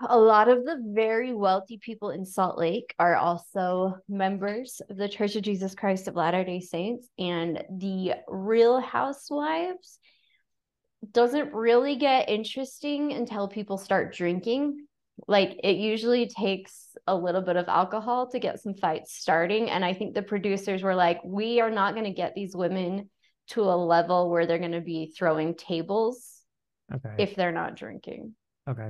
a 0.00 0.18
lot 0.18 0.48
of 0.48 0.64
the 0.64 0.82
very 0.84 1.32
wealthy 1.32 1.78
people 1.78 2.10
in 2.10 2.26
Salt 2.26 2.58
Lake 2.58 2.94
are 2.98 3.16
also 3.16 3.96
members 4.08 4.82
of 4.90 4.96
the 4.96 5.08
Church 5.08 5.36
of 5.36 5.42
Jesus 5.42 5.74
Christ 5.74 6.08
of 6.08 6.16
Latter-day 6.16 6.60
Saints, 6.60 7.08
and 7.18 7.62
the 7.70 8.14
Real 8.28 8.80
Housewives 8.80 9.98
doesn't 11.12 11.52
really 11.52 11.96
get 11.96 12.28
interesting 12.28 13.12
until 13.12 13.46
people 13.46 13.78
start 13.78 14.14
drinking. 14.14 14.86
Like 15.28 15.60
it 15.62 15.76
usually 15.76 16.26
takes 16.28 16.96
a 17.06 17.14
little 17.14 17.42
bit 17.42 17.56
of 17.56 17.68
alcohol 17.68 18.30
to 18.30 18.38
get 18.40 18.60
some 18.60 18.74
fights 18.74 19.14
starting. 19.14 19.70
And 19.70 19.84
I 19.84 19.92
think 19.94 20.14
the 20.14 20.22
producers 20.22 20.82
were 20.82 20.94
like, 20.94 21.20
we 21.24 21.60
are 21.60 21.70
not 21.70 21.94
going 21.94 22.06
to 22.06 22.10
get 22.10 22.34
these 22.34 22.56
women 22.56 23.10
to 23.48 23.62
a 23.62 23.76
level 23.76 24.30
where 24.30 24.46
they're 24.46 24.58
going 24.58 24.72
to 24.72 24.80
be 24.80 25.14
throwing 25.16 25.54
tables 25.54 26.40
Okay. 26.92 27.14
if 27.18 27.36
they're 27.36 27.52
not 27.52 27.76
drinking. 27.76 28.34
okay. 28.68 28.88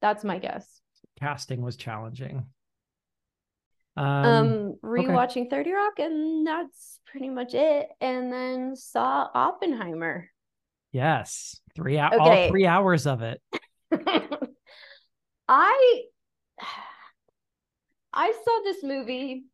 That's 0.00 0.24
my 0.24 0.38
guess. 0.38 0.80
Casting 1.18 1.62
was 1.62 1.76
challenging. 1.76 2.46
Um, 3.96 4.04
Um, 4.06 4.74
rewatching 4.84 5.50
30 5.50 5.72
Rock, 5.72 5.98
and 5.98 6.46
that's 6.46 7.00
pretty 7.06 7.28
much 7.28 7.54
it. 7.54 7.88
And 8.00 8.32
then 8.32 8.76
saw 8.76 9.28
Oppenheimer. 9.34 10.30
yes. 10.92 11.60
Three 11.74 11.98
hours 11.98 12.18
all 12.20 12.48
three 12.48 12.66
hours 12.66 13.06
of 13.06 13.22
it. 13.22 13.40
I 15.48 16.02
I 18.12 18.32
saw 18.32 18.60
this 18.64 18.82
movie 18.82 19.44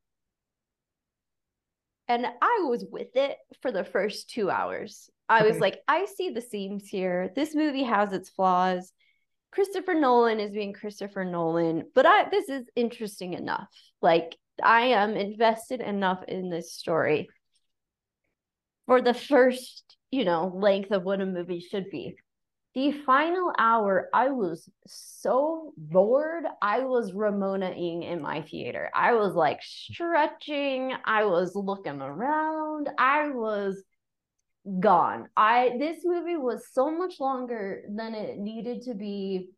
and 2.08 2.26
I 2.26 2.66
was 2.68 2.84
with 2.90 3.14
it 3.16 3.36
for 3.62 3.72
the 3.72 3.84
first 3.84 4.30
two 4.30 4.50
hours. 4.50 5.10
I 5.28 5.42
was 5.42 5.58
like, 5.58 5.80
I 5.88 6.06
see 6.06 6.30
the 6.30 6.40
seams 6.40 6.86
here. 6.88 7.30
This 7.34 7.54
movie 7.54 7.82
has 7.82 8.12
its 8.12 8.28
flaws. 8.30 8.92
Christopher 9.54 9.94
Nolan 9.94 10.40
is 10.40 10.50
being 10.50 10.72
Christopher 10.72 11.24
Nolan, 11.24 11.84
but 11.94 12.04
I 12.04 12.28
this 12.28 12.48
is 12.48 12.64
interesting 12.74 13.34
enough. 13.34 13.68
Like 14.02 14.36
I 14.62 14.86
am 14.88 15.16
invested 15.16 15.80
enough 15.80 16.24
in 16.26 16.50
this 16.50 16.74
story 16.74 17.28
for 18.86 19.00
the 19.00 19.14
first, 19.14 19.96
you 20.10 20.24
know, 20.24 20.52
length 20.54 20.90
of 20.90 21.04
what 21.04 21.20
a 21.20 21.26
movie 21.26 21.60
should 21.60 21.88
be. 21.90 22.16
The 22.74 22.90
final 22.90 23.52
hour, 23.56 24.08
I 24.12 24.30
was 24.30 24.68
so 24.88 25.72
bored. 25.76 26.42
I 26.60 26.80
was 26.80 27.12
Ramona-ing 27.12 28.02
in 28.02 28.20
my 28.20 28.42
theater. 28.42 28.90
I 28.92 29.14
was 29.14 29.34
like 29.34 29.60
stretching. 29.62 30.92
I 31.04 31.26
was 31.26 31.54
looking 31.54 32.00
around. 32.00 32.90
I 32.98 33.28
was 33.28 33.80
gone. 34.80 35.28
I 35.36 35.76
this 35.78 35.98
movie 36.04 36.36
was 36.36 36.66
so 36.72 36.90
much 36.90 37.20
longer 37.20 37.82
than 37.88 38.14
it 38.14 38.38
needed 38.38 38.82
to 38.82 38.94
be 38.94 39.50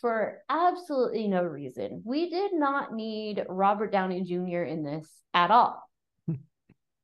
for 0.00 0.38
absolutely 0.48 1.28
no 1.28 1.42
reason. 1.42 2.02
We 2.04 2.30
did 2.30 2.52
not 2.54 2.94
need 2.94 3.44
Robert 3.48 3.92
Downey 3.92 4.22
Jr. 4.22 4.62
in 4.62 4.84
this 4.84 5.08
at 5.34 5.50
all. 5.50 5.82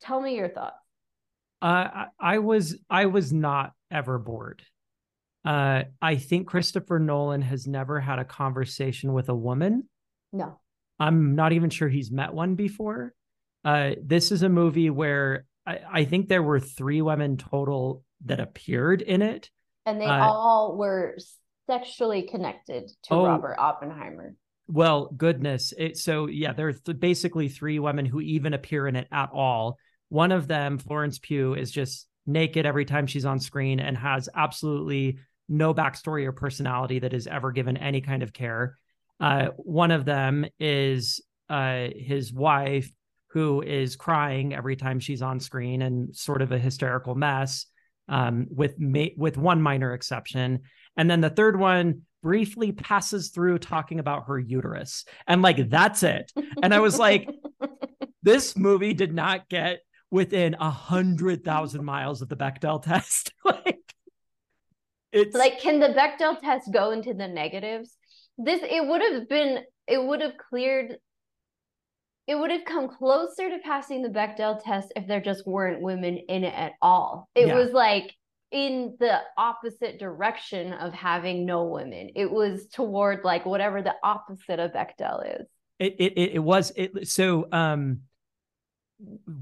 Tell 0.01 0.21
me 0.21 0.37
your 0.37 0.49
thoughts. 0.49 0.77
Uh, 1.63 1.67
I, 1.67 2.07
I 2.21 2.39
was 2.39 2.79
I 2.91 3.07
was 3.07 3.33
not 3.33 3.73
ever 3.91 4.19
bored. 4.19 4.63
Uh, 5.45 5.85
I 6.01 6.17
think 6.17 6.47
Christopher 6.47 6.99
Nolan 6.99 7.43
has 7.43 7.67
never 7.67 8.01
had 8.01 8.19
a 8.19 8.25
conversation 8.25 9.13
with 9.13 9.29
a 9.29 9.35
woman. 9.35 9.89
No. 10.33 10.59
I'm 10.99 11.35
not 11.35 11.53
even 11.53 11.71
sure 11.71 11.89
he's 11.89 12.11
met 12.11 12.33
one 12.33 12.55
before. 12.55 13.13
Uh, 13.65 13.93
this 14.03 14.33
is 14.33 14.43
a 14.43 14.49
movie 14.49 14.91
where 14.91 15.45
I, 15.67 15.81
I 15.93 16.05
think 16.05 16.29
there 16.29 16.43
were 16.43 16.61
three 16.61 17.03
women 17.03 17.37
total 17.37 18.05
that 18.27 18.41
appeared 18.41 19.03
in 19.03 19.23
it. 19.23 19.51
And 19.87 20.01
they 20.01 20.07
Uh, 20.07 20.27
all 20.27 20.77
were 20.77 21.17
sexually 21.69 22.23
connected 22.23 22.89
to 23.05 23.15
Oh. 23.15 23.27
Robert 23.27 23.57
Oppenheimer. 23.59 24.35
Well, 24.67 25.11
goodness. 25.17 25.75
It, 25.77 25.99
so 25.99 26.27
yeah, 26.27 26.53
there 26.55 26.69
are 26.69 26.73
th- 26.73 26.99
basically 26.99 27.49
three 27.49 27.79
women 27.79 28.07
who 28.07 28.21
even 28.21 28.55
appear 28.55 28.87
in 28.87 28.97
it 28.97 29.09
at 29.13 29.31
all. 29.33 29.79
One 30.09 30.33
of 30.33 30.49
them, 30.49 30.79
Florence 30.79 31.19
Pugh, 31.19 31.55
is 31.55 31.71
just 31.71 32.07
naked 32.27 32.65
every 32.65 32.87
time 32.87 33.07
she's 33.07 33.27
on 33.27 33.41
screen 33.41 33.81
and 33.81 33.97
has 33.99 34.29
absolutely 34.35 35.19
no 35.51 35.75
backstory 35.75 36.25
or 36.25 36.33
personality 36.33 36.99
that 37.01 37.13
is 37.13 37.27
ever 37.27 37.53
given 37.53 37.77
any 37.77 38.01
kind 38.01 38.23
of 38.23 38.33
care. 38.33 38.77
Uh, 39.21 39.49
one 39.57 39.91
of 39.91 40.07
them 40.07 40.47
is 40.59 41.23
uh, 41.51 41.89
his 41.95 42.33
wife, 42.33 42.91
who 43.35 43.63
is 43.63 43.97
crying 43.97 44.55
every 44.55 44.77
time 44.77 45.01
she's 45.01 45.21
on 45.21 45.41
screen 45.41 45.83
and 45.83 46.15
sort 46.15 46.41
of 46.41 46.53
a 46.53 46.59
hysterical 46.59 47.17
mess, 47.17 47.67
um, 48.09 48.47
with 48.49 48.79
ma- 48.79 49.13
with 49.17 49.37
one 49.37 49.61
minor 49.61 49.93
exception. 49.93 50.61
And 50.97 51.11
then 51.11 51.21
the 51.21 51.31
third 51.31 51.59
one 51.59 52.03
briefly 52.23 52.71
passes 52.71 53.31
through 53.31 53.59
talking 53.59 53.99
about 53.99 54.29
her 54.29 54.39
uterus, 54.39 55.05
and 55.27 55.43
like 55.43 55.69
that's 55.69 56.05
it. 56.05 56.31
And 56.63 56.73
I 56.73 56.79
was 56.79 56.97
like, 56.97 57.29
this 58.23 58.57
movie 58.57 58.95
did 58.95 59.13
not 59.13 59.49
get 59.49 59.81
within 60.13 60.55
a 60.61 60.71
hundred 60.71 61.45
thousand 61.45 61.85
miles 61.85 62.23
of 62.23 62.29
the 62.29 62.37
Bechdel 62.37 62.85
test. 62.85 63.33
like 63.45 63.83
it's 65.13 65.35
like 65.35 65.61
can 65.61 65.81
the 65.81 65.89
Bechdel 65.89 66.41
test 66.41 66.73
go 66.73 66.93
into 66.93 67.15
the 67.15 67.27
negatives? 67.27 67.97
This 68.39 68.61
it 68.63 68.87
would 68.87 69.03
have 69.03 69.29
been 69.29 69.65
it 69.89 70.01
would 70.01 70.21
have 70.21 70.37
cleared 70.37 70.99
it 72.27 72.37
would 72.37 72.51
have 72.51 72.65
come 72.65 72.89
closer 72.89 73.51
to 73.51 73.59
passing 73.65 74.03
the 74.03 74.09
Bechdel 74.09 74.63
test 74.63 74.93
if 74.97 75.07
there 75.07 75.21
just 75.21 75.47
weren't 75.47 75.83
women 75.83 76.17
in 76.29 76.45
it 76.45 76.55
at 76.55 76.73
all. 76.81 77.29
It 77.35 77.49
Yeah. 77.49 77.55
was 77.55 77.73
like 77.73 78.15
in 78.51 78.97
the 79.01 79.21
opposite 79.37 79.99
direction 79.99 80.73
of 80.73 80.93
having 80.95 81.45
no 81.45 81.65
women. 81.65 82.11
It 82.15 82.31
was 82.31 82.67
toward 82.69 83.25
like 83.25 83.45
whatever 83.45 83.83
the 83.83 83.95
opposite 84.03 84.59
of 84.61 84.73
Bechdel 84.73 85.41
is. 85.41 85.47
it 85.81 85.97
it 85.99 86.13
it, 86.17 86.31
it 86.35 86.39
was 86.39 86.73
it 86.77 87.09
so 87.09 87.49
um 87.53 88.03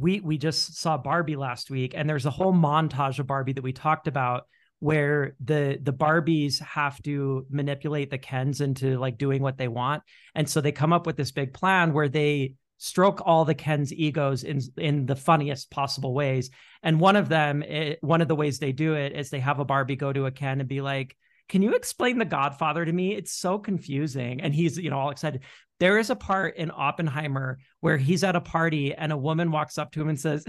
we 0.01 0.21
we 0.21 0.39
just 0.39 0.77
saw 0.77 0.97
Barbie 0.97 1.37
last 1.37 1.71
week 1.71 1.93
and 1.95 2.09
there's 2.09 2.27
a 2.27 2.31
whole 2.31 2.55
montage 2.55 3.19
of 3.19 3.27
Barbie 3.27 3.53
that 3.53 3.63
we 3.63 3.73
talked 3.73 4.09
about 4.09 4.47
where 4.81 5.37
the 5.45 5.79
the 5.81 5.93
Barbies 5.93 6.61
have 6.63 7.01
to 7.03 7.47
manipulate 7.51 8.11
the 8.11 8.19
Kens 8.19 8.61
into 8.61 8.99
like 8.99 9.19
doing 9.19 9.43
what 9.43 9.59
they 9.59 9.69
want 9.69 10.03
and 10.35 10.49
so 10.49 10.61
they 10.61 10.73
come 10.73 10.93
up 10.93 11.07
with 11.07 11.17
this 11.17 11.31
big 11.33 11.53
plan 11.53 11.93
where 11.93 12.09
they 12.09 12.55
stroke 12.83 13.23
all 13.25 13.45
the 13.45 13.55
Ken's 13.55 13.93
egos 13.93 14.43
in 14.43 14.61
in 14.77 15.07
the 15.07 15.17
funniest 15.17 15.71
possible 15.71 16.15
ways 16.15 16.51
and 16.83 16.99
one 16.99 17.17
of 17.17 17.29
them 17.29 17.63
it, 17.63 17.99
one 18.03 18.21
of 18.21 18.29
the 18.29 18.35
ways 18.35 18.59
they 18.59 18.73
do 18.73 18.95
it 18.95 19.13
is 19.13 19.31
they 19.31 19.41
have 19.41 19.61
a 19.61 19.65
Barbie 19.65 19.97
go 19.97 20.13
to 20.13 20.27
a 20.27 20.31
Ken 20.31 20.59
and 20.61 20.69
be 20.69 20.81
like 20.81 21.17
can 21.49 21.61
you 21.61 21.75
explain 21.75 22.19
the 22.19 22.25
Godfather 22.25 22.83
to 22.83 22.93
me? 22.93 23.15
It's 23.15 23.33
so 23.33 23.59
confusing. 23.59 24.41
And 24.41 24.55
he's, 24.55 24.79
you 24.79 24.89
know, 24.89 24.99
all 24.99 25.11
excited. 25.11 25.43
There 25.81 25.99
is 25.99 26.09
a 26.09 26.17
part 26.17 26.57
in 26.57 26.71
Oppenheimer 26.75 27.59
where 27.81 27.99
he's 27.99 28.25
at 28.25 28.37
a 28.37 28.41
party 28.41 28.95
and 28.95 29.13
a 29.13 29.19
woman 29.19 29.51
walks 29.51 29.77
up 29.77 29.93
to 29.93 30.01
him 30.01 30.09
and 30.09 30.19
says, 30.19 30.47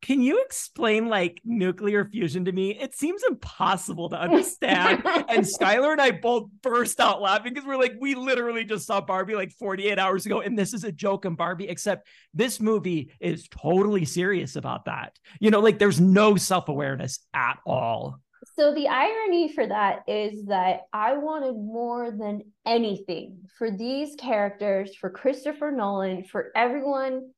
Can 0.00 0.20
you 0.20 0.42
explain 0.44 1.08
like 1.08 1.40
nuclear 1.44 2.04
fusion 2.04 2.44
to 2.44 2.52
me? 2.52 2.70
It 2.78 2.94
seems 2.94 3.22
impossible 3.28 4.08
to 4.10 4.20
understand. 4.20 5.02
and 5.04 5.44
Skylar 5.44 5.92
and 5.92 6.00
I 6.00 6.12
both 6.12 6.48
burst 6.62 7.00
out 7.00 7.20
laughing 7.20 7.52
because 7.52 7.66
we're 7.66 7.76
like, 7.76 7.94
we 8.00 8.14
literally 8.14 8.64
just 8.64 8.86
saw 8.86 9.00
Barbie 9.00 9.34
like 9.34 9.50
48 9.52 9.98
hours 9.98 10.24
ago, 10.24 10.40
and 10.40 10.56
this 10.56 10.72
is 10.72 10.84
a 10.84 10.92
joke 10.92 11.24
in 11.24 11.34
Barbie, 11.34 11.68
except 11.68 12.06
this 12.32 12.60
movie 12.60 13.12
is 13.20 13.48
totally 13.48 14.04
serious 14.04 14.54
about 14.56 14.84
that. 14.84 15.18
You 15.40 15.50
know, 15.50 15.60
like 15.60 15.78
there's 15.78 16.00
no 16.00 16.36
self 16.36 16.68
awareness 16.68 17.18
at 17.34 17.58
all. 17.66 18.20
So 18.56 18.74
the 18.74 18.88
irony 18.88 19.52
for 19.52 19.66
that 19.66 20.02
is 20.06 20.46
that 20.46 20.82
I 20.92 21.16
wanted 21.16 21.54
more 21.54 22.10
than 22.10 22.42
anything 22.66 23.38
for 23.56 23.70
these 23.70 24.14
characters, 24.16 24.94
for 24.94 25.10
Christopher 25.10 25.70
Nolan, 25.70 26.24
for 26.24 26.50
everyone 26.54 27.30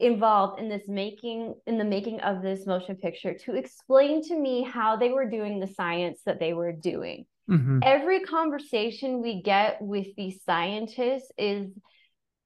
involved 0.00 0.60
in 0.60 0.68
this 0.68 0.86
making 0.86 1.54
in 1.66 1.76
the 1.76 1.84
making 1.84 2.20
of 2.20 2.40
this 2.40 2.66
motion 2.66 2.96
picture 2.96 3.34
to 3.34 3.54
explain 3.54 4.22
to 4.22 4.38
me 4.38 4.62
how 4.62 4.96
they 4.96 5.10
were 5.10 5.28
doing 5.28 5.58
the 5.58 5.66
science 5.66 6.20
that 6.24 6.38
they 6.38 6.52
were 6.52 6.72
doing. 6.72 7.26
Mhm. 7.50 7.80
Every 7.82 8.20
conversation 8.20 9.20
we 9.22 9.42
get 9.42 9.82
with 9.82 10.14
these 10.16 10.42
scientists 10.44 11.32
is 11.36 11.70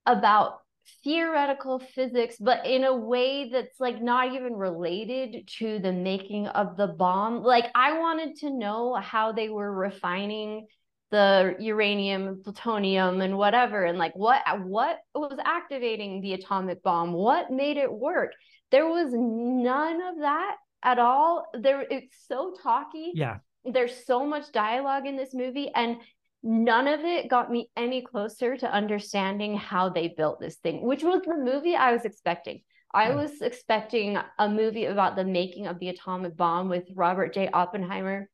about 0.07 0.61
theoretical 1.05 1.79
physics, 1.79 2.37
but 2.41 2.67
in 2.67 2.85
a 2.85 2.95
way 2.95 3.51
that's 3.51 3.79
like 3.79 4.01
not 4.03 4.33
even 4.35 4.55
related 4.55 5.47
to 5.59 5.79
the 5.79 5.93
making 5.93 6.49
of 6.49 6.77
the 6.77 6.89
bomb. 6.89 7.43
Like, 7.43 7.71
I 7.75 7.99
wanted 7.99 8.37
to 8.37 8.51
know 8.51 8.95
how 8.95 9.33
they 9.33 9.49
were 9.49 9.71
refining 9.71 10.67
the 11.13 11.55
uranium, 11.61 12.41
plutonium, 12.43 13.21
and 13.21 13.39
whatever, 13.39 13.85
and 13.85 13.99
like 13.99 14.15
what 14.17 14.43
what 14.65 14.99
was 15.15 15.39
activating 15.45 16.21
the 16.23 16.33
atomic 16.33 16.83
bomb, 16.83 17.13
what 17.13 17.53
made 17.53 17.77
it 17.77 17.93
work. 17.93 18.33
There 18.73 18.89
was 18.89 19.13
none 19.13 20.03
of 20.03 20.19
that 20.21 20.57
at 20.83 20.99
all. 20.99 21.47
There, 21.55 21.83
it's 21.89 22.17
so 22.27 22.55
talky 22.63 23.13
Yeah. 23.15 23.39
there's 23.65 24.05
so 24.05 24.27
much 24.27 24.51
dialogue 24.53 25.07
in 25.07 25.17
this 25.17 25.33
movie 25.35 25.71
and 25.75 25.99
none 26.43 26.89
of 26.89 27.01
it 27.01 27.29
got 27.31 27.51
me 27.53 27.71
any 27.77 28.03
closer 28.03 28.57
to 28.57 28.73
understanding 28.73 29.57
how 29.57 29.89
they 29.91 30.09
built 30.17 30.41
this 30.41 30.57
thing 30.57 30.83
which 30.85 31.05
was 31.05 31.21
the 31.25 31.37
movie 31.37 31.77
i 31.77 31.93
was 31.93 32.05
expecting 32.05 32.61
i 32.93 33.09
Yeah. 33.11 33.15
was 33.15 33.41
expecting 33.41 34.19
a 34.41 34.49
movie 34.49 34.87
about 34.87 35.15
the 35.15 35.25
making 35.25 35.69
of 35.69 35.79
the 35.79 35.89
atomic 35.91 36.37
bomb 36.37 36.69
with 36.69 36.85
robert 36.97 37.33
j 37.33 37.49
oppenheimer 37.53 38.29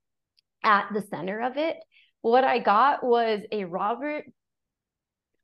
at 0.65 0.89
the 0.95 1.03
center 1.03 1.41
of 1.43 1.59
it 1.59 1.77
what 2.23 2.45
i 2.45 2.59
got 2.59 3.05
was 3.05 3.41
a 3.53 3.65
robert 3.65 4.25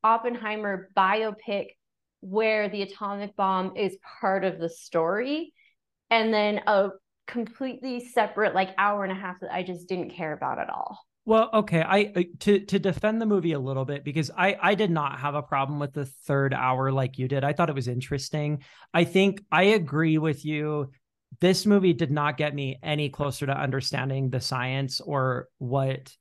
oppenheimer 0.03 0.91
biopic 0.97 1.69
where 2.21 2.69
the 2.69 2.83
atomic 2.83 3.37
bomb 3.37 3.77
is 3.77 3.97
part 4.21 4.45
of 4.45 4.59
the 4.59 4.69
story 4.69 5.53
and 6.11 6.33
then 6.33 6.61
a 6.67 6.89
completely 7.27 8.01
separate 8.01 8.55
like 8.55 8.71
hour 8.79 9.03
and 9.05 9.13
a 9.13 9.15
half 9.15 9.41
that 9.41 9.53
I 9.53 9.63
just 9.63 9.89
didn't 9.89 10.11
care 10.11 10.33
about 10.33 10.59
at 10.59 10.71
all. 10.71 11.01
Well, 11.27 11.49
okay, 11.55 11.81
I 11.81 12.13
uh, 12.15 12.23
to 12.41 12.61
to 12.61 12.79
defend 12.79 13.21
the 13.21 13.27
movie 13.27 13.53
a 13.53 13.59
little 13.59 13.87
bit 13.87 14.05
because 14.05 14.31
I 14.37 14.57
I 14.61 14.75
did 14.75 14.91
not 14.91 15.21
have 15.21 15.35
a 15.35 15.43
problem 15.43 15.79
with 15.79 15.95
the 15.95 16.05
third 16.05 16.53
hour 16.53 16.93
like 16.93 17.19
you 17.19 17.29
did. 17.29 17.45
I 17.45 17.55
thought 17.55 17.71
it 17.71 17.75
was 17.75 17.89
interesting. 17.89 18.63
I 18.93 19.05
think 19.05 19.43
I 19.51 19.63
agree 19.65 20.19
with 20.19 20.45
you. 20.45 20.91
This 21.41 21.65
movie 21.65 21.95
did 21.95 22.11
not 22.11 22.37
get 22.37 22.55
me 22.55 22.79
any 22.83 23.09
closer 23.09 23.47
to 23.47 23.59
understanding 23.59 24.31
the 24.31 24.41
science 24.41 25.01
or 25.01 25.49
what 25.59 26.15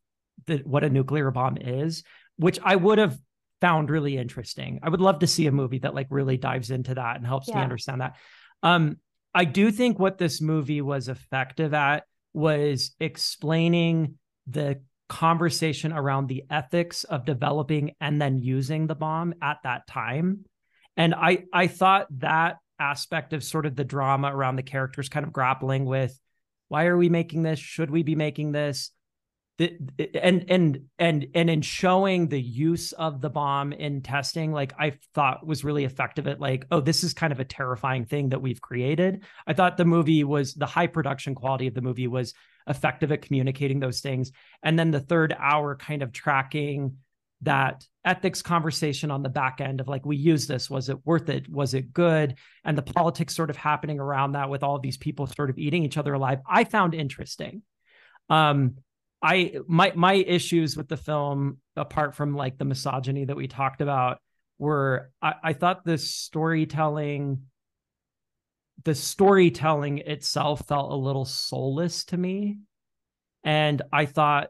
the 0.46 0.58
what 0.58 0.84
a 0.84 0.90
nuclear 0.90 1.32
bomb 1.32 1.58
is, 1.58 2.04
which 2.38 2.60
I 2.64 2.76
would 2.76 2.98
have 2.98 3.18
found 3.62 3.90
really 3.90 4.18
interesting. 4.18 4.80
I 4.84 4.90
would 4.90 5.02
love 5.02 5.20
to 5.20 5.28
see 5.28 5.48
a 5.48 5.52
movie 5.52 5.80
that 5.80 5.96
like 5.96 6.08
really 6.10 6.38
dives 6.38 6.72
into 6.72 6.96
that 6.96 7.16
and 7.16 7.26
helps 7.26 7.48
yeah. 7.48 7.58
me 7.58 7.62
understand 7.62 8.02
that. 8.02 8.16
Um 8.62 8.98
I 9.34 9.46
do 9.46 9.72
think 9.72 9.98
what 9.98 10.18
this 10.18 10.42
movie 10.42 10.82
was 10.82 11.10
effective 11.10 11.74
at 11.74 12.04
was 12.34 12.92
explaining 13.00 14.16
the 14.48 14.82
conversation 15.10 15.92
around 15.92 16.28
the 16.28 16.44
ethics 16.50 17.04
of 17.04 17.26
developing 17.26 17.92
and 18.02 18.22
then 18.22 18.38
using 18.38 18.88
the 18.88 18.96
bomb 18.96 19.34
at 19.42 19.58
that 19.64 19.88
time. 19.88 20.46
And 20.98 21.14
I 21.16 21.46
I 21.54 21.68
thought 21.68 22.08
that 22.20 22.58
aspect 22.80 23.34
of 23.34 23.44
sort 23.44 23.66
of 23.66 23.76
the 23.76 23.84
drama 23.84 24.36
around 24.36 24.56
the 24.56 24.64
characters 24.64 25.10
kind 25.10 25.26
of 25.26 25.32
grappling 25.32 25.86
with 25.86 26.20
why 26.68 26.86
are 26.86 26.98
we 26.98 27.10
making 27.10 27.44
this? 27.44 27.60
Should 27.60 27.92
we 27.92 28.02
be 28.04 28.16
making 28.16 28.52
this? 28.52 28.92
The, 29.60 29.78
and 30.24 30.46
and 30.50 30.80
and 30.98 31.28
and 31.36 31.50
in 31.50 31.62
showing 31.62 32.28
the 32.28 32.42
use 32.42 32.92
of 32.92 33.22
the 33.22 33.30
bomb 33.30 33.72
in 33.72 34.02
testing 34.02 34.52
like 34.52 34.74
i 34.80 34.94
thought 35.14 35.46
was 35.46 35.64
really 35.64 35.84
effective 35.84 36.28
at 36.28 36.40
like 36.40 36.66
oh 36.72 36.82
this 36.82 37.04
is 37.04 37.14
kind 37.14 37.32
of 37.32 37.40
a 37.40 37.46
terrifying 37.46 38.06
thing 38.06 38.30
that 38.30 38.42
we've 38.42 38.62
created. 38.62 39.24
I 39.46 39.54
thought 39.54 39.78
the 39.78 39.86
movie 39.86 40.24
was 40.24 40.56
the 40.56 40.66
high 40.66 40.88
production 40.88 41.36
quality 41.36 41.68
of 41.68 41.76
the 41.76 41.82
movie 41.82 42.08
was 42.08 42.34
effective 42.68 43.12
at 43.12 43.22
communicating 43.22 43.80
those 43.80 44.00
things. 44.00 44.32
And 44.64 44.78
then 44.78 44.92
the 44.92 45.00
third 45.00 45.36
hour 45.38 45.76
kind 45.76 46.02
of 46.02 46.12
tracking 46.12 46.98
that 47.42 47.86
ethics 48.06 48.42
conversation 48.42 49.12
on 49.12 49.22
the 49.22 49.30
back 49.30 49.60
end 49.60 49.82
of 49.82 49.88
like 49.88 50.06
we 50.06 50.16
use 50.16 50.48
this. 50.48 50.70
Was 50.70 50.90
it 50.90 50.98
worth 51.06 51.30
it? 51.30 51.50
Was 51.50 51.74
it 51.74 51.94
good? 51.94 52.36
And 52.64 52.78
the 52.78 52.82
politics 52.82 53.36
sort 53.36 53.50
of 53.50 53.58
happening 53.58 54.00
around 54.00 54.32
that 54.34 54.50
with 54.50 54.64
all 54.64 54.80
these 54.80 54.98
people 54.98 55.28
sort 55.28 55.50
of 55.50 55.58
eating 55.58 55.84
each 55.84 55.98
other 55.98 56.14
alive 56.14 56.40
i 56.48 56.64
found 56.64 56.94
interesting. 56.94 57.62
Um 58.30 58.76
i 59.24 59.54
my 59.68 59.92
my 59.96 60.14
issues 60.14 60.78
with 60.78 60.88
the 60.88 60.98
film 60.98 61.58
apart 61.76 62.16
from 62.16 62.36
like 62.36 62.58
the 62.58 62.66
misogyny 62.66 63.26
that 63.26 63.36
we 63.36 63.48
talked 63.48 63.82
about 63.82 64.20
were 64.60 65.12
i, 65.22 65.34
I 65.44 65.54
thought 65.54 65.86
the 65.86 65.98
storytelling 65.98 67.44
the 68.84 68.96
storytelling 68.96 70.00
itself 70.00 70.68
felt 70.68 70.92
a 70.92 70.96
little 70.96 71.26
soulless 71.26 72.06
to 72.06 72.18
me. 72.18 72.58
And 73.44 73.82
I 73.92 74.06
thought 74.06 74.50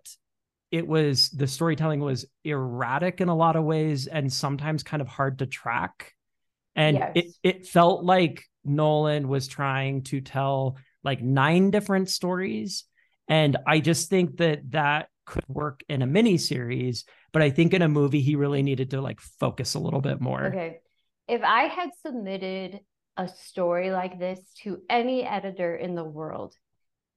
it 0.72 0.88
was 0.88 1.30
the 1.30 1.48
storytelling 1.48 2.00
was 2.00 2.26
erratic 2.44 3.22
in 3.22 3.30
a 3.30 3.36
lot 3.36 3.56
of 3.56 3.64
ways 3.64 4.08
and 4.08 4.32
sometimes 4.32 4.84
kind 4.84 5.02
of 5.02 5.08
hard 5.08 5.40
to 5.40 5.46
track. 5.46 6.14
And 6.76 6.98
yes. 6.98 7.12
it 7.16 7.26
it 7.44 7.68
felt 7.68 8.04
like 8.04 8.44
Nolan 8.64 9.28
was 9.28 9.48
trying 9.48 10.04
to 10.04 10.22
tell 10.22 10.78
like 11.04 11.22
nine 11.22 11.70
different 11.70 12.10
stories. 12.10 12.86
And 13.28 13.58
I 13.66 13.80
just 13.80 14.10
think 14.10 14.38
that 14.38 14.72
that 14.72 15.08
could 15.26 15.46
work 15.48 15.82
in 15.88 16.02
a 16.02 16.08
mini 16.08 16.38
series, 16.38 17.06
but 17.32 17.42
I 17.42 17.50
think 17.50 17.74
in 17.74 17.82
a 17.82 17.88
movie 17.88 18.22
he 18.22 18.36
really 18.36 18.64
needed 18.64 18.92
to 18.92 19.02
like 19.02 19.22
focus 19.22 19.76
a 19.76 19.80
little 19.80 20.02
bit 20.02 20.20
more. 20.20 20.46
Okay. 20.46 20.80
If 21.28 21.42
I 21.42 21.64
had 21.64 21.90
submitted 22.06 22.82
a 23.16 23.28
story 23.28 23.92
like 23.92 24.20
this 24.20 24.40
to 24.64 24.80
any 24.90 25.24
editor 25.24 25.76
in 25.76 25.96
the 25.96 26.04
world, 26.04 26.56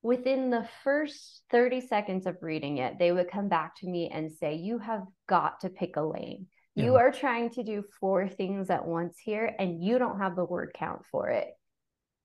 within 0.02 0.50
the 0.50 0.68
first 0.84 1.42
30 1.50 1.80
seconds 1.80 2.26
of 2.26 2.36
reading 2.40 2.78
it, 2.78 2.98
they 2.98 3.10
would 3.10 3.30
come 3.30 3.48
back 3.48 3.74
to 3.76 3.88
me 3.88 4.08
and 4.12 4.30
say, 4.32 4.54
You 4.54 4.78
have 4.78 5.02
got 5.28 5.60
to 5.60 5.68
pick 5.68 5.96
a 5.96 6.02
lane. 6.02 6.46
Yeah. 6.76 6.84
You 6.84 6.96
are 6.96 7.10
trying 7.10 7.50
to 7.50 7.64
do 7.64 7.82
four 7.98 8.28
things 8.28 8.70
at 8.70 8.86
once 8.86 9.16
here, 9.18 9.52
and 9.58 9.82
you 9.82 9.98
don't 9.98 10.20
have 10.20 10.36
the 10.36 10.44
word 10.44 10.72
count 10.74 11.02
for 11.10 11.30
it. 11.30 11.48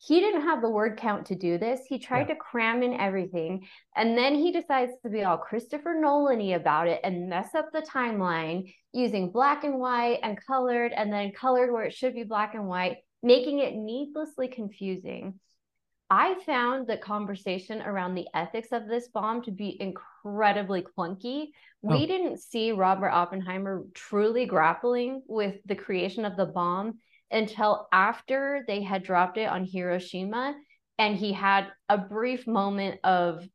He 0.03 0.19
didn't 0.19 0.41
have 0.41 0.61
the 0.61 0.69
word 0.69 0.97
count 0.97 1.27
to 1.27 1.35
do 1.35 1.59
this. 1.59 1.81
He 1.87 1.99
tried 1.99 2.27
yeah. 2.27 2.33
to 2.33 2.35
cram 2.35 2.81
in 2.81 2.99
everything. 2.99 3.67
And 3.95 4.17
then 4.17 4.33
he 4.33 4.51
decides 4.51 4.93
to 5.03 5.09
be 5.09 5.23
all 5.23 5.37
Christopher 5.37 5.93
Nolan 5.93 6.39
y 6.39 6.55
about 6.55 6.87
it 6.87 7.01
and 7.03 7.29
mess 7.29 7.53
up 7.53 7.71
the 7.71 7.83
timeline 7.83 8.73
using 8.93 9.31
black 9.31 9.63
and 9.63 9.79
white 9.79 10.19
and 10.23 10.43
colored, 10.43 10.91
and 10.91 11.13
then 11.13 11.31
colored 11.31 11.71
where 11.71 11.83
it 11.83 11.93
should 11.93 12.15
be 12.15 12.23
black 12.23 12.55
and 12.55 12.67
white 12.67 12.97
making 13.21 13.59
it 13.59 13.75
needlessly 13.75 14.47
confusing. 14.47 15.39
I 16.09 16.35
found 16.45 16.87
the 16.87 16.97
conversation 16.97 17.81
around 17.81 18.15
the 18.15 18.27
ethics 18.33 18.69
of 18.71 18.87
this 18.87 19.07
bomb 19.07 19.43
to 19.43 19.51
be 19.51 19.79
incredibly 19.79 20.81
clunky. 20.81 21.49
Oh. 21.85 21.95
We 21.95 22.07
didn't 22.07 22.39
see 22.41 22.71
Robert 22.71 23.11
Oppenheimer 23.11 23.83
truly 23.93 24.47
grappling 24.47 25.21
with 25.27 25.55
the 25.65 25.75
creation 25.75 26.25
of 26.25 26.35
the 26.35 26.47
bomb 26.47 26.97
until 27.31 27.87
after 27.91 28.63
they 28.67 28.81
had 28.81 29.03
dropped 29.03 29.37
it 29.37 29.49
on 29.49 29.65
Hiroshima. 29.65 30.55
And 30.97 31.15
he 31.15 31.33
had 31.33 31.67
a 31.89 31.97
brief 31.97 32.45
moment 32.45 32.99
of 33.03 33.47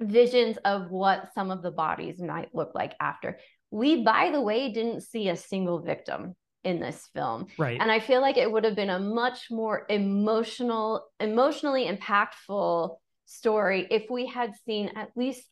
visions 0.00 0.56
of 0.64 0.90
what 0.90 1.32
some 1.34 1.50
of 1.50 1.62
the 1.62 1.70
bodies 1.70 2.20
might 2.20 2.54
look 2.54 2.72
like 2.74 2.94
after. 3.00 3.38
We, 3.70 4.02
by 4.02 4.30
the 4.30 4.40
way, 4.40 4.72
didn't 4.72 5.02
see 5.02 5.28
a 5.28 5.36
single 5.36 5.80
victim 5.80 6.34
in 6.62 6.80
this 6.80 7.08
film. 7.14 7.46
Right. 7.58 7.78
And 7.80 7.90
I 7.90 8.00
feel 8.00 8.20
like 8.20 8.36
it 8.36 8.50
would 8.50 8.64
have 8.64 8.76
been 8.76 8.90
a 8.90 8.98
much 8.98 9.50
more 9.50 9.84
emotional, 9.88 11.06
emotionally 11.20 11.86
impactful 11.86 12.96
story 13.26 13.86
if 13.90 14.04
we 14.10 14.26
had 14.26 14.52
seen 14.64 14.90
at 14.96 15.10
least 15.16 15.46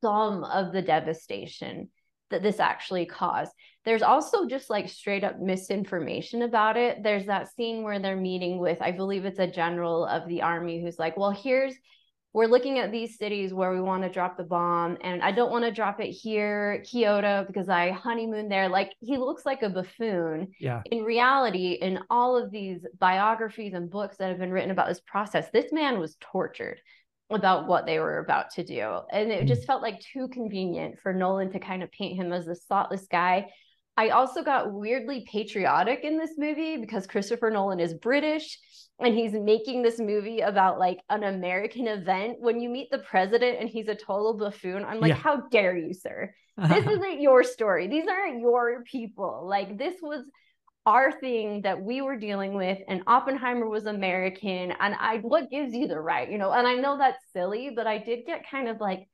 some 0.00 0.44
of 0.44 0.72
the 0.72 0.82
devastation 0.82 1.90
that 2.30 2.42
this 2.42 2.60
actually 2.60 3.06
caused. 3.06 3.52
There's 3.84 4.02
also 4.02 4.46
just 4.46 4.70
like 4.70 4.88
straight 4.88 5.24
up 5.24 5.40
misinformation 5.40 6.42
about 6.42 6.76
it. 6.76 7.02
There's 7.02 7.26
that 7.26 7.54
scene 7.54 7.82
where 7.82 7.98
they're 7.98 8.16
meeting 8.16 8.58
with, 8.58 8.78
I 8.80 8.92
believe 8.92 9.24
it's 9.24 9.38
a 9.38 9.46
general 9.46 10.06
of 10.06 10.26
the 10.28 10.42
army 10.42 10.82
who's 10.82 10.98
like, 10.98 11.16
well, 11.16 11.30
here's 11.30 11.74
we're 12.34 12.46
looking 12.46 12.80
at 12.80 12.90
these 12.90 13.16
cities 13.16 13.54
where 13.54 13.70
we 13.70 13.80
want 13.80 14.02
to 14.02 14.10
drop 14.10 14.36
the 14.36 14.44
bomb 14.44 14.98
and 15.02 15.22
i 15.22 15.32
don't 15.32 15.50
want 15.50 15.64
to 15.64 15.70
drop 15.70 16.00
it 16.00 16.10
here 16.10 16.82
kyoto 16.84 17.44
because 17.46 17.68
i 17.68 17.90
honeymoon 17.92 18.48
there 18.48 18.68
like 18.68 18.92
he 19.00 19.16
looks 19.16 19.46
like 19.46 19.62
a 19.62 19.70
buffoon 19.70 20.48
yeah 20.60 20.82
in 20.90 21.04
reality 21.04 21.78
in 21.80 21.98
all 22.10 22.36
of 22.36 22.50
these 22.50 22.84
biographies 22.98 23.72
and 23.72 23.90
books 23.90 24.16
that 24.18 24.28
have 24.28 24.38
been 24.38 24.50
written 24.50 24.72
about 24.72 24.88
this 24.88 25.00
process 25.06 25.48
this 25.52 25.72
man 25.72 25.98
was 25.98 26.16
tortured 26.20 26.80
about 27.30 27.66
what 27.66 27.86
they 27.86 27.98
were 27.98 28.18
about 28.18 28.50
to 28.50 28.62
do 28.62 28.98
and 29.10 29.30
it 29.30 29.46
just 29.46 29.62
mm. 29.62 29.66
felt 29.66 29.82
like 29.82 29.98
too 30.00 30.28
convenient 30.28 30.98
for 31.00 31.12
nolan 31.12 31.50
to 31.50 31.58
kind 31.58 31.82
of 31.82 31.90
paint 31.90 32.16
him 32.16 32.32
as 32.32 32.44
this 32.44 32.64
thoughtless 32.68 33.06
guy 33.10 33.46
I 33.96 34.08
also 34.08 34.42
got 34.42 34.72
weirdly 34.72 35.24
patriotic 35.30 36.00
in 36.02 36.18
this 36.18 36.32
movie 36.36 36.78
because 36.78 37.06
Christopher 37.06 37.50
Nolan 37.50 37.78
is 37.78 37.94
British 37.94 38.58
and 38.98 39.14
he's 39.14 39.32
making 39.32 39.82
this 39.82 39.98
movie 39.98 40.40
about 40.40 40.78
like 40.78 40.98
an 41.10 41.22
American 41.22 41.86
event. 41.86 42.36
When 42.40 42.60
you 42.60 42.68
meet 42.68 42.90
the 42.90 42.98
president 42.98 43.58
and 43.60 43.68
he's 43.68 43.88
a 43.88 43.94
total 43.94 44.34
buffoon, 44.36 44.84
I'm 44.84 45.00
like, 45.00 45.10
yeah. 45.10 45.16
how 45.16 45.42
dare 45.48 45.76
you, 45.76 45.94
sir? 45.94 46.34
This 46.68 46.86
isn't 46.86 47.20
your 47.20 47.42
story. 47.42 47.88
These 47.88 48.06
aren't 48.06 48.40
your 48.40 48.84
people. 48.84 49.44
Like, 49.44 49.76
this 49.76 49.96
was 50.00 50.24
our 50.86 51.12
thing 51.12 51.62
that 51.62 51.82
we 51.82 52.02
were 52.02 52.16
dealing 52.16 52.54
with 52.54 52.78
and 52.88 53.02
Oppenheimer 53.06 53.68
was 53.68 53.86
American 53.86 54.72
and 54.72 54.94
I 54.98 55.18
what 55.18 55.50
gives 55.50 55.74
you 55.74 55.88
the 55.88 56.00
right 56.00 56.30
you 56.30 56.38
know 56.38 56.52
and 56.52 56.66
I 56.66 56.74
know 56.74 56.98
that's 56.98 57.18
silly 57.32 57.70
but 57.74 57.86
I 57.86 57.98
did 57.98 58.26
get 58.26 58.48
kind 58.50 58.68
of 58.68 58.80
like 58.80 59.08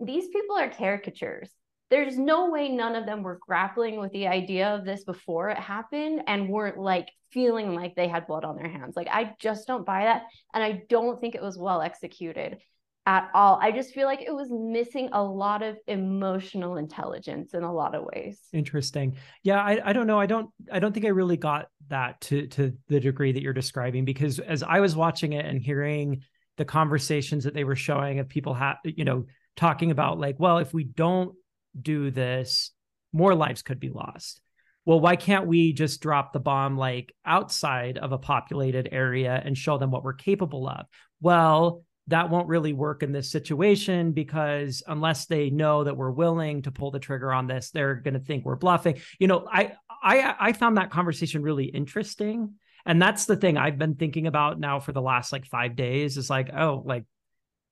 these 0.00 0.28
people 0.28 0.56
are 0.56 0.68
caricatures 0.68 1.50
there's 1.90 2.18
no 2.18 2.48
way 2.48 2.70
none 2.70 2.96
of 2.96 3.04
them 3.04 3.22
were 3.22 3.38
grappling 3.46 4.00
with 4.00 4.12
the 4.12 4.26
idea 4.26 4.74
of 4.74 4.84
this 4.84 5.04
before 5.04 5.50
it 5.50 5.58
happened 5.58 6.22
and 6.26 6.48
weren't 6.48 6.78
like 6.78 7.08
feeling 7.32 7.74
like 7.74 7.94
they 7.94 8.08
had 8.08 8.26
blood 8.26 8.44
on 8.44 8.56
their 8.56 8.68
hands. 8.68 8.96
Like, 8.96 9.08
I 9.10 9.34
just 9.38 9.66
don't 9.66 9.86
buy 9.86 10.04
that. 10.04 10.22
And 10.54 10.62
I 10.62 10.84
don't 10.88 11.20
think 11.20 11.34
it 11.34 11.42
was 11.42 11.58
well 11.58 11.82
executed 11.82 12.58
at 13.06 13.30
all. 13.34 13.58
I 13.60 13.72
just 13.72 13.92
feel 13.92 14.06
like 14.06 14.22
it 14.22 14.34
was 14.34 14.48
missing 14.50 15.08
a 15.12 15.22
lot 15.22 15.62
of 15.62 15.76
emotional 15.86 16.76
intelligence 16.76 17.52
in 17.52 17.64
a 17.64 17.72
lot 17.72 17.94
of 17.94 18.04
ways. 18.12 18.38
Interesting. 18.52 19.16
Yeah, 19.42 19.60
I, 19.60 19.80
I 19.84 19.92
don't 19.92 20.06
know. 20.06 20.20
I 20.20 20.26
don't 20.26 20.50
I 20.70 20.78
don't 20.78 20.92
think 20.92 21.06
I 21.06 21.10
really 21.10 21.36
got 21.36 21.66
that 21.88 22.20
to 22.22 22.46
to 22.48 22.72
the 22.88 23.00
degree 23.00 23.32
that 23.32 23.42
you're 23.42 23.52
describing 23.52 24.04
because 24.04 24.38
as 24.38 24.62
I 24.62 24.80
was 24.80 24.94
watching 24.94 25.32
it 25.32 25.44
and 25.44 25.60
hearing 25.60 26.22
the 26.58 26.64
conversations 26.64 27.44
that 27.44 27.54
they 27.54 27.64
were 27.64 27.76
showing 27.76 28.20
of 28.20 28.28
people 28.28 28.54
have 28.54 28.76
you 28.84 29.04
know 29.04 29.26
talking 29.56 29.90
about 29.90 30.18
like, 30.18 30.36
well, 30.38 30.58
if 30.58 30.72
we 30.72 30.84
don't 30.84 31.34
do 31.80 32.10
this, 32.10 32.70
more 33.12 33.34
lives 33.34 33.62
could 33.62 33.80
be 33.80 33.90
lost. 33.90 34.40
Well, 34.84 35.00
why 35.00 35.16
can't 35.16 35.46
we 35.46 35.72
just 35.72 36.00
drop 36.00 36.32
the 36.32 36.40
bomb 36.40 36.76
like 36.76 37.14
outside 37.24 37.98
of 37.98 38.12
a 38.12 38.18
populated 38.18 38.88
area 38.90 39.40
and 39.44 39.56
show 39.56 39.78
them 39.78 39.90
what 39.90 40.02
we're 40.02 40.12
capable 40.12 40.68
of? 40.68 40.86
Well, 41.20 41.84
that 42.08 42.30
won't 42.30 42.48
really 42.48 42.72
work 42.72 43.02
in 43.02 43.12
this 43.12 43.30
situation 43.30 44.12
because 44.12 44.82
unless 44.86 45.26
they 45.26 45.50
know 45.50 45.84
that 45.84 45.96
we're 45.96 46.10
willing 46.10 46.62
to 46.62 46.72
pull 46.72 46.90
the 46.90 46.98
trigger 46.98 47.32
on 47.32 47.46
this, 47.46 47.70
they're 47.70 47.94
going 47.94 48.14
to 48.14 48.20
think 48.20 48.44
we're 48.44 48.56
bluffing. 48.56 49.00
You 49.18 49.28
know, 49.28 49.46
I 49.50 49.74
I 50.02 50.34
I 50.38 50.52
found 50.52 50.76
that 50.76 50.90
conversation 50.90 51.42
really 51.42 51.66
interesting. 51.66 52.54
And 52.84 53.00
that's 53.00 53.26
the 53.26 53.36
thing 53.36 53.56
I've 53.56 53.78
been 53.78 53.94
thinking 53.94 54.26
about 54.26 54.58
now 54.58 54.80
for 54.80 54.90
the 54.90 55.00
last 55.00 55.30
like 55.30 55.46
5 55.46 55.76
days 55.76 56.16
is 56.16 56.28
like 56.28 56.52
oh 56.52 56.82
like 56.84 57.04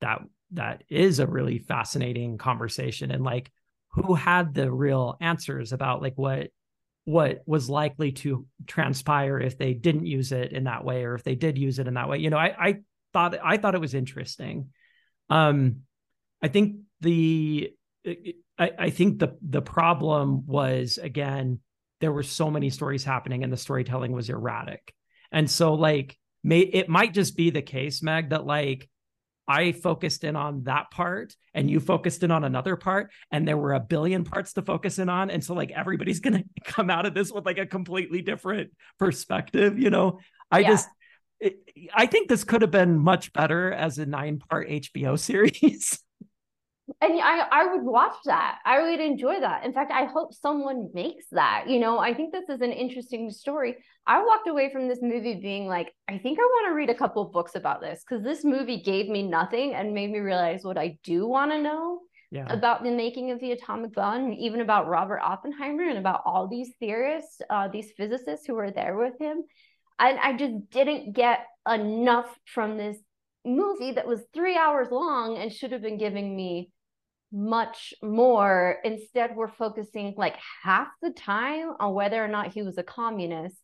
that 0.00 0.20
that 0.52 0.84
is 0.88 1.18
a 1.18 1.26
really 1.26 1.58
fascinating 1.58 2.38
conversation. 2.38 3.10
And 3.10 3.24
like 3.24 3.50
who 3.92 4.14
had 4.14 4.54
the 4.54 4.70
real 4.70 5.16
answers 5.20 5.72
about 5.72 6.02
like 6.02 6.14
what 6.16 6.50
what 7.04 7.42
was 7.46 7.68
likely 7.68 8.12
to 8.12 8.46
transpire 8.68 9.40
if 9.40 9.58
they 9.58 9.74
didn't 9.74 10.06
use 10.06 10.30
it 10.30 10.52
in 10.52 10.64
that 10.64 10.84
way 10.84 11.02
or 11.02 11.14
if 11.14 11.24
they 11.24 11.34
did 11.34 11.58
use 11.58 11.80
it 11.80 11.88
in 11.88 11.94
that 11.94 12.08
way? 12.08 12.18
You 12.18 12.30
know 12.30 12.38
i 12.38 12.54
i 12.58 12.76
thought 13.12 13.36
i 13.42 13.56
thought 13.56 13.74
it 13.74 13.80
was 13.80 13.94
interesting 13.94 14.68
um 15.28 15.80
i 16.42 16.48
think 16.48 16.76
the 17.00 17.72
i 18.58 18.70
i 18.78 18.90
think 18.90 19.18
the 19.18 19.36
the 19.42 19.62
problem 19.62 20.46
was 20.46 20.98
again 20.98 21.60
there 22.00 22.12
were 22.12 22.22
so 22.22 22.50
many 22.50 22.70
stories 22.70 23.04
happening 23.04 23.44
and 23.44 23.52
the 23.52 23.56
storytelling 23.56 24.12
was 24.12 24.30
erratic 24.30 24.92
and 25.32 25.50
so 25.50 25.74
like 25.74 26.16
may 26.42 26.60
it 26.60 26.88
might 26.88 27.14
just 27.14 27.36
be 27.36 27.50
the 27.50 27.62
case 27.62 28.02
meg 28.02 28.30
that 28.30 28.46
like 28.46 28.88
I 29.50 29.72
focused 29.72 30.22
in 30.22 30.36
on 30.36 30.62
that 30.64 30.92
part 30.92 31.34
and 31.54 31.68
you 31.68 31.80
focused 31.80 32.22
in 32.22 32.30
on 32.30 32.44
another 32.44 32.76
part 32.76 33.10
and 33.32 33.48
there 33.48 33.56
were 33.56 33.72
a 33.72 33.80
billion 33.80 34.22
parts 34.22 34.52
to 34.52 34.62
focus 34.62 35.00
in 35.00 35.08
on 35.08 35.28
and 35.28 35.42
so 35.42 35.54
like 35.54 35.72
everybody's 35.72 36.20
going 36.24 36.34
to 36.34 36.44
come 36.64 36.88
out 36.88 37.04
of 37.04 37.14
this 37.14 37.32
with 37.32 37.44
like 37.44 37.58
a 37.58 37.66
completely 37.66 38.22
different 38.22 38.70
perspective, 38.96 39.76
you 39.76 39.90
know. 39.90 40.20
I 40.52 40.60
yeah. 40.60 40.68
just 40.68 40.88
I 41.94 42.06
think 42.06 42.28
this 42.28 42.44
could 42.44 42.62
have 42.62 42.70
been 42.70 42.98
much 42.98 43.32
better 43.32 43.72
as 43.72 43.98
a 43.98 44.06
nine 44.06 44.38
part 44.38 44.68
HBO 44.68 45.18
series. 45.18 45.98
and 47.00 47.20
I, 47.20 47.46
I 47.50 47.72
would 47.72 47.82
watch 47.82 48.16
that. 48.26 48.58
I 48.64 48.82
would 48.82 49.00
enjoy 49.00 49.40
that. 49.40 49.64
In 49.64 49.72
fact, 49.72 49.92
I 49.92 50.04
hope 50.04 50.34
someone 50.34 50.90
makes 50.92 51.26
that. 51.32 51.64
You 51.68 51.78
know, 51.78 51.98
I 51.98 52.12
think 52.14 52.32
this 52.32 52.48
is 52.48 52.60
an 52.60 52.72
interesting 52.72 53.30
story. 53.30 53.76
I 54.06 54.22
walked 54.22 54.48
away 54.48 54.70
from 54.72 54.88
this 54.88 54.98
movie 55.00 55.40
being 55.40 55.66
like, 55.66 55.94
I 56.08 56.18
think 56.18 56.38
I 56.38 56.42
want 56.42 56.68
to 56.68 56.74
read 56.74 56.90
a 56.90 56.94
couple 56.94 57.24
books 57.26 57.54
about 57.54 57.80
this 57.80 58.02
because 58.06 58.24
this 58.24 58.44
movie 58.44 58.82
gave 58.82 59.08
me 59.08 59.22
nothing 59.22 59.74
and 59.74 59.94
made 59.94 60.10
me 60.10 60.18
realize 60.18 60.64
what 60.64 60.78
I 60.78 60.98
do 61.04 61.26
want 61.26 61.52
to 61.52 61.62
know 61.62 62.00
yeah. 62.30 62.52
about 62.52 62.82
the 62.82 62.90
making 62.90 63.30
of 63.30 63.40
the 63.40 63.52
atomic 63.52 63.92
bomb, 63.94 64.32
even 64.32 64.60
about 64.60 64.88
Robert 64.88 65.20
Oppenheimer 65.20 65.88
and 65.88 65.98
about 65.98 66.22
all 66.24 66.48
these 66.48 66.70
theorists, 66.80 67.40
uh, 67.50 67.68
these 67.68 67.92
physicists 67.96 68.46
who 68.46 68.54
were 68.54 68.70
there 68.70 68.96
with 68.96 69.14
him. 69.18 69.44
And 70.00 70.18
I 70.18 70.32
just 70.36 70.70
didn't 70.70 71.12
get 71.12 71.46
enough 71.70 72.34
from 72.46 72.78
this 72.78 72.96
movie 73.44 73.92
that 73.92 74.06
was 74.06 74.20
three 74.32 74.56
hours 74.56 74.88
long 74.90 75.36
and 75.36 75.52
should 75.52 75.72
have 75.72 75.82
been 75.82 75.98
giving 75.98 76.34
me 76.34 76.70
much 77.32 77.94
more. 78.02 78.78
Instead, 78.82 79.36
we're 79.36 79.48
focusing 79.48 80.14
like 80.16 80.36
half 80.62 80.88
the 81.02 81.10
time 81.10 81.72
on 81.78 81.94
whether 81.94 82.22
or 82.22 82.28
not 82.28 82.52
he 82.52 82.62
was 82.62 82.78
a 82.78 82.82
communist. 82.82 83.56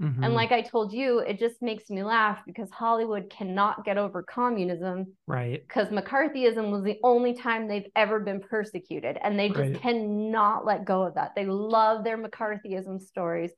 Mm-hmm. 0.00 0.24
And 0.24 0.34
like 0.34 0.50
I 0.50 0.62
told 0.62 0.92
you, 0.92 1.20
it 1.20 1.38
just 1.38 1.62
makes 1.62 1.88
me 1.88 2.02
laugh 2.02 2.40
because 2.46 2.70
Hollywood 2.70 3.30
cannot 3.30 3.84
get 3.84 3.98
over 3.98 4.22
communism. 4.22 5.14
Right. 5.26 5.62
Because 5.62 5.88
McCarthyism 5.88 6.72
was 6.72 6.82
the 6.82 6.98
only 7.04 7.34
time 7.34 7.68
they've 7.68 7.90
ever 7.94 8.18
been 8.18 8.40
persecuted. 8.40 9.18
And 9.22 9.38
they 9.38 9.48
just 9.48 9.60
right. 9.60 9.80
cannot 9.80 10.64
let 10.64 10.84
go 10.84 11.02
of 11.02 11.14
that. 11.14 11.32
They 11.36 11.46
love 11.46 12.02
their 12.02 12.18
McCarthyism 12.18 13.00
stories 13.00 13.52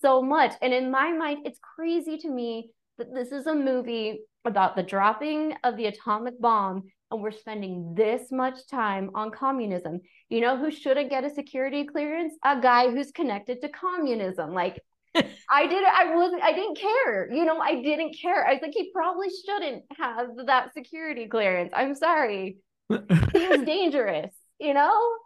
so 0.00 0.22
much. 0.22 0.54
And 0.62 0.72
in 0.72 0.90
my 0.90 1.12
mind, 1.12 1.46
it's 1.46 1.60
crazy 1.76 2.18
to 2.18 2.28
me 2.28 2.70
that 2.98 3.14
this 3.14 3.32
is 3.32 3.46
a 3.46 3.54
movie 3.54 4.20
about 4.44 4.76
the 4.76 4.82
dropping 4.82 5.54
of 5.64 5.76
the 5.76 5.86
atomic 5.86 6.40
bomb 6.40 6.84
and 7.10 7.22
we're 7.22 7.32
spending 7.32 7.94
this 7.94 8.30
much 8.30 8.66
time 8.70 9.10
on 9.14 9.30
communism. 9.30 10.00
You 10.28 10.40
know 10.40 10.56
who 10.56 10.70
shouldn't 10.70 11.10
get 11.10 11.24
a 11.24 11.30
security 11.30 11.84
clearance? 11.84 12.34
A 12.44 12.60
guy 12.60 12.90
who's 12.90 13.10
connected 13.10 13.60
to 13.62 13.68
communism. 13.68 14.54
Like 14.54 14.80
I 15.14 15.66
did 15.66 15.84
I 15.84 16.14
wasn't 16.14 16.42
I 16.42 16.52
didn't 16.52 16.78
care. 16.78 17.32
You 17.32 17.44
know, 17.44 17.58
I 17.58 17.82
didn't 17.82 18.16
care. 18.20 18.46
I 18.46 18.58
think 18.58 18.74
he 18.74 18.92
probably 18.92 19.28
shouldn't 19.44 19.84
have 19.98 20.28
that 20.46 20.72
security 20.72 21.26
clearance. 21.26 21.72
I'm 21.74 21.94
sorry. 21.94 22.58
he 22.88 23.48
was 23.48 23.62
dangerous, 23.62 24.32
you 24.58 24.74
know? 24.74 25.16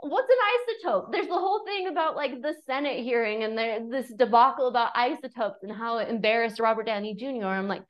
What's 0.00 0.28
an 0.28 0.90
isotope? 0.90 1.12
There's 1.12 1.28
the 1.28 1.34
whole 1.34 1.64
thing 1.64 1.88
about 1.88 2.16
like 2.16 2.42
the 2.42 2.54
Senate 2.66 3.02
hearing 3.02 3.42
and 3.42 3.56
there 3.56 3.80
this 3.88 4.12
debacle 4.12 4.68
about 4.68 4.92
isotopes 4.94 5.62
and 5.62 5.72
how 5.72 5.98
it 5.98 6.08
embarrassed 6.08 6.60
Robert 6.60 6.86
Downey 6.86 7.14
Jr. 7.14 7.46
I'm 7.46 7.68
like, 7.68 7.82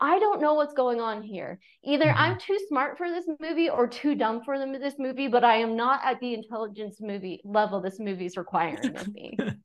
I 0.00 0.18
don't 0.18 0.40
know 0.40 0.54
what's 0.54 0.74
going 0.74 1.00
on 1.00 1.22
here. 1.22 1.60
Either 1.84 2.06
mm-hmm. 2.06 2.18
I'm 2.18 2.38
too 2.38 2.58
smart 2.68 2.98
for 2.98 3.08
this 3.08 3.24
movie 3.40 3.70
or 3.70 3.86
too 3.86 4.16
dumb 4.16 4.42
for 4.44 4.58
them 4.58 4.72
this 4.72 4.96
movie, 4.98 5.28
but 5.28 5.44
I 5.44 5.58
am 5.58 5.76
not 5.76 6.00
at 6.04 6.18
the 6.20 6.34
intelligence 6.34 6.96
movie 7.00 7.40
level 7.44 7.80
this 7.80 8.00
movie 8.00 8.26
is 8.26 8.36
requiring 8.36 8.96
of 8.96 9.08
me. 9.14 9.38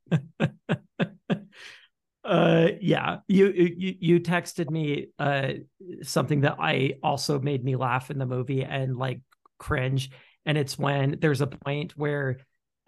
uh 2.28 2.68
yeah 2.80 3.18
you 3.26 3.48
you 3.48 3.94
you 4.00 4.20
texted 4.20 4.70
me 4.70 5.06
uh 5.18 5.52
something 6.02 6.42
that 6.42 6.56
i 6.58 6.92
also 7.02 7.40
made 7.40 7.64
me 7.64 7.74
laugh 7.74 8.10
in 8.10 8.18
the 8.18 8.26
movie 8.26 8.62
and 8.62 8.98
like 8.98 9.20
cringe 9.58 10.10
and 10.48 10.56
it's 10.56 10.78
when 10.78 11.18
there's 11.20 11.42
a 11.42 11.46
point 11.46 11.92
where 11.96 12.38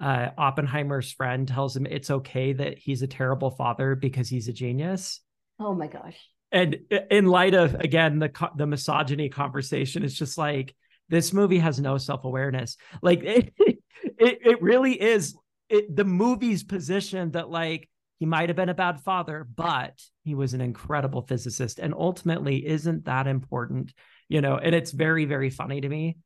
uh 0.00 0.30
oppenheimer's 0.36 1.12
friend 1.12 1.46
tells 1.46 1.76
him 1.76 1.86
it's 1.86 2.10
okay 2.10 2.54
that 2.54 2.78
he's 2.78 3.02
a 3.02 3.06
terrible 3.06 3.50
father 3.50 3.94
because 3.94 4.28
he's 4.28 4.48
a 4.48 4.52
genius. 4.52 5.20
Oh 5.60 5.74
my 5.74 5.86
gosh. 5.86 6.16
And 6.50 6.78
in 7.10 7.26
light 7.26 7.54
of 7.54 7.74
again 7.74 8.18
the 8.18 8.32
the 8.56 8.66
misogyny 8.66 9.28
conversation 9.28 10.02
it's 10.02 10.14
just 10.14 10.38
like 10.38 10.74
this 11.10 11.32
movie 11.32 11.58
has 11.58 11.78
no 11.78 11.98
self-awareness. 11.98 12.76
Like 13.02 13.22
it 13.22 13.52
it, 13.58 13.78
it 14.18 14.62
really 14.62 15.00
is 15.00 15.36
it, 15.68 15.94
the 15.94 16.04
movie's 16.04 16.64
position 16.64 17.32
that 17.32 17.50
like 17.50 17.88
he 18.18 18.26
might 18.26 18.48
have 18.48 18.56
been 18.56 18.70
a 18.70 18.74
bad 18.74 19.00
father 19.02 19.46
but 19.54 20.00
he 20.24 20.34
was 20.34 20.54
an 20.54 20.62
incredible 20.62 21.22
physicist 21.22 21.78
and 21.78 21.94
ultimately 21.94 22.66
isn't 22.66 23.04
that 23.04 23.26
important 23.26 23.92
you 24.28 24.40
know? 24.40 24.56
And 24.56 24.74
it's 24.74 24.92
very 24.92 25.26
very 25.26 25.50
funny 25.50 25.82
to 25.82 25.88
me 25.88 26.16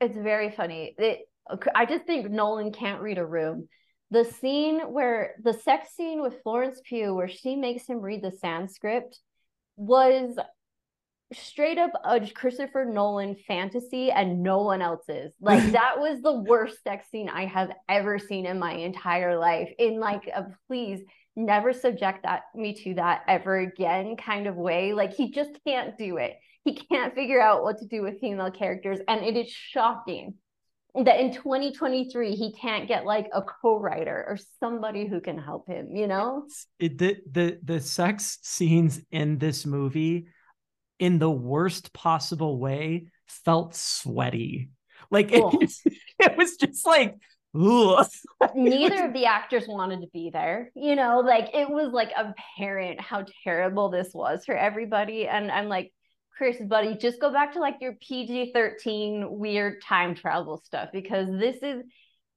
it's 0.00 0.16
very 0.16 0.50
funny 0.50 0.94
it, 0.98 1.20
i 1.74 1.84
just 1.84 2.04
think 2.04 2.30
nolan 2.30 2.72
can't 2.72 3.02
read 3.02 3.18
a 3.18 3.26
room 3.26 3.68
the 4.10 4.24
scene 4.24 4.80
where 4.80 5.34
the 5.42 5.52
sex 5.52 5.90
scene 5.96 6.20
with 6.20 6.42
florence 6.42 6.80
pugh 6.84 7.14
where 7.14 7.28
she 7.28 7.56
makes 7.56 7.86
him 7.86 8.00
read 8.00 8.22
the 8.22 8.32
sanskrit 8.32 9.16
was 9.76 10.38
straight 11.32 11.78
up 11.78 11.90
a 12.04 12.20
Christopher 12.30 12.84
Nolan 12.84 13.36
fantasy 13.46 14.10
and 14.10 14.42
no 14.42 14.62
one 14.62 14.82
else's. 14.82 15.32
Like 15.40 15.72
that 15.72 15.98
was 15.98 16.20
the 16.20 16.40
worst 16.40 16.82
sex 16.82 17.08
scene 17.10 17.28
I 17.28 17.46
have 17.46 17.70
ever 17.88 18.18
seen 18.18 18.46
in 18.46 18.58
my 18.58 18.72
entire 18.72 19.38
life. 19.38 19.70
In 19.78 20.00
like 20.00 20.26
a 20.26 20.46
please 20.68 21.00
never 21.36 21.72
subject 21.72 22.22
that 22.22 22.42
me 22.54 22.74
to 22.84 22.94
that 22.94 23.22
ever 23.28 23.58
again 23.58 24.16
kind 24.16 24.46
of 24.46 24.56
way. 24.56 24.92
Like 24.92 25.14
he 25.14 25.30
just 25.30 25.50
can't 25.66 25.96
do 25.98 26.16
it. 26.16 26.34
He 26.64 26.74
can't 26.74 27.14
figure 27.14 27.40
out 27.40 27.62
what 27.62 27.78
to 27.78 27.86
do 27.86 28.02
with 28.02 28.20
female 28.20 28.50
characters. 28.50 28.98
And 29.06 29.24
it 29.24 29.36
is 29.36 29.50
shocking 29.50 30.34
that 30.94 31.18
in 31.20 31.32
2023 31.32 32.36
he 32.36 32.52
can't 32.52 32.86
get 32.86 33.04
like 33.04 33.28
a 33.32 33.42
co-writer 33.42 34.24
or 34.28 34.38
somebody 34.60 35.06
who 35.06 35.20
can 35.20 35.36
help 35.36 35.66
him 35.66 35.94
you 35.94 36.06
know? 36.06 36.46
It, 36.78 36.98
the 36.98 37.16
the 37.30 37.58
the 37.62 37.80
sex 37.80 38.38
scenes 38.42 39.00
in 39.10 39.38
this 39.38 39.66
movie 39.66 40.28
in 41.00 41.18
the 41.18 41.30
worst 41.30 41.92
possible 41.92 42.58
way 42.58 43.06
felt 43.26 43.74
sweaty. 43.74 44.70
Like 45.10 45.32
it, 45.32 45.42
it 46.20 46.36
was 46.36 46.56
just 46.56 46.86
like 46.86 47.16
neither 48.54 49.06
of 49.06 49.12
the 49.12 49.26
actors 49.26 49.66
wanted 49.66 50.00
to 50.00 50.08
be 50.12 50.30
there 50.32 50.70
you 50.76 50.94
know? 50.94 51.20
Like 51.20 51.50
it 51.54 51.68
was 51.68 51.92
like 51.92 52.12
apparent 52.16 53.00
how 53.00 53.24
terrible 53.42 53.90
this 53.90 54.10
was 54.14 54.44
for 54.44 54.56
everybody. 54.56 55.26
And 55.26 55.50
i'm 55.50 55.68
like 55.68 55.92
Chris, 56.36 56.56
buddy, 56.60 56.96
just 56.96 57.20
go 57.20 57.32
back 57.32 57.52
to 57.52 57.60
like 57.60 57.76
your 57.80 57.94
PG 58.00 58.52
13 58.52 59.26
weird 59.30 59.80
time 59.82 60.14
travel 60.14 60.60
stuff 60.64 60.88
because 60.92 61.28
this 61.30 61.56
is, 61.62 61.84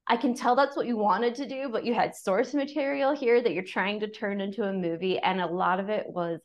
I 0.08 0.18
can 0.18 0.36
tell 0.36 0.56
that's 0.56 0.78
what 0.78 0.86
you 0.86 0.98
wanted 0.98 1.36
to 1.36 1.48
do, 1.48 1.70
but 1.70 1.84
you 1.84 1.94
had 1.96 2.16
source 2.16 2.54
material 2.54 3.16
here 3.16 3.42
that 3.42 3.54
you're 3.54 3.64
trying 3.64 4.00
to 4.02 4.10
turn 4.10 4.40
into 4.40 4.64
a 4.64 4.74
movie. 4.74 5.18
And 5.18 5.42
a 5.42 5.48
lot 5.48 5.80
of 5.80 5.90
it 5.90 6.06
was 6.08 6.40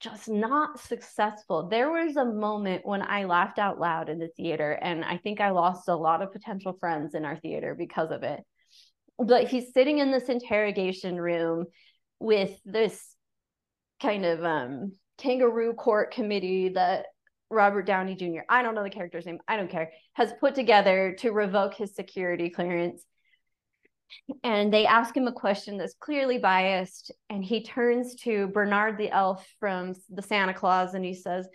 just 0.00 0.28
not 0.28 0.80
successful. 0.80 1.68
There 1.68 1.90
was 1.90 2.16
a 2.16 2.24
moment 2.24 2.86
when 2.86 3.02
I 3.02 3.24
laughed 3.24 3.58
out 3.58 3.78
loud 3.78 4.08
in 4.08 4.18
the 4.18 4.28
theater, 4.36 4.72
and 4.72 5.04
I 5.04 5.18
think 5.18 5.40
I 5.40 5.50
lost 5.50 5.88
a 5.88 5.96
lot 5.96 6.22
of 6.22 6.32
potential 6.32 6.76
friends 6.78 7.14
in 7.14 7.24
our 7.24 7.38
theater 7.38 7.74
because 7.74 8.10
of 8.10 8.22
it. 8.22 8.40
But 9.18 9.48
he's 9.48 9.72
sitting 9.72 9.98
in 9.98 10.10
this 10.10 10.28
interrogation 10.28 11.16
room 11.16 11.66
with 12.18 12.58
this 12.64 13.02
kind 14.00 14.26
of 14.26 14.44
um 14.44 14.92
kangaroo 15.18 15.74
court 15.74 16.12
committee 16.12 16.70
that 16.70 17.06
Robert 17.50 17.86
Downey 17.86 18.14
Jr., 18.14 18.40
I 18.48 18.62
don't 18.62 18.74
know 18.74 18.82
the 18.82 18.90
character's 18.90 19.26
name, 19.26 19.38
I 19.46 19.56
don't 19.56 19.70
care, 19.70 19.92
has 20.14 20.32
put 20.40 20.54
together 20.54 21.16
to 21.20 21.30
revoke 21.30 21.74
his 21.74 21.94
security 21.94 22.50
clearance. 22.50 23.04
And 24.44 24.72
they 24.72 24.86
ask 24.86 25.16
him 25.16 25.26
a 25.26 25.32
question 25.32 25.78
that's 25.78 25.94
clearly 25.94 26.38
biased. 26.38 27.10
And 27.28 27.44
he 27.44 27.62
turns 27.62 28.14
to 28.22 28.48
Bernard 28.48 28.98
the 28.98 29.10
elf 29.10 29.46
from 29.58 29.94
the 30.08 30.22
Santa 30.22 30.54
Clause 30.54 30.94
and 30.94 31.04
he 31.04 31.14
says, 31.14 31.48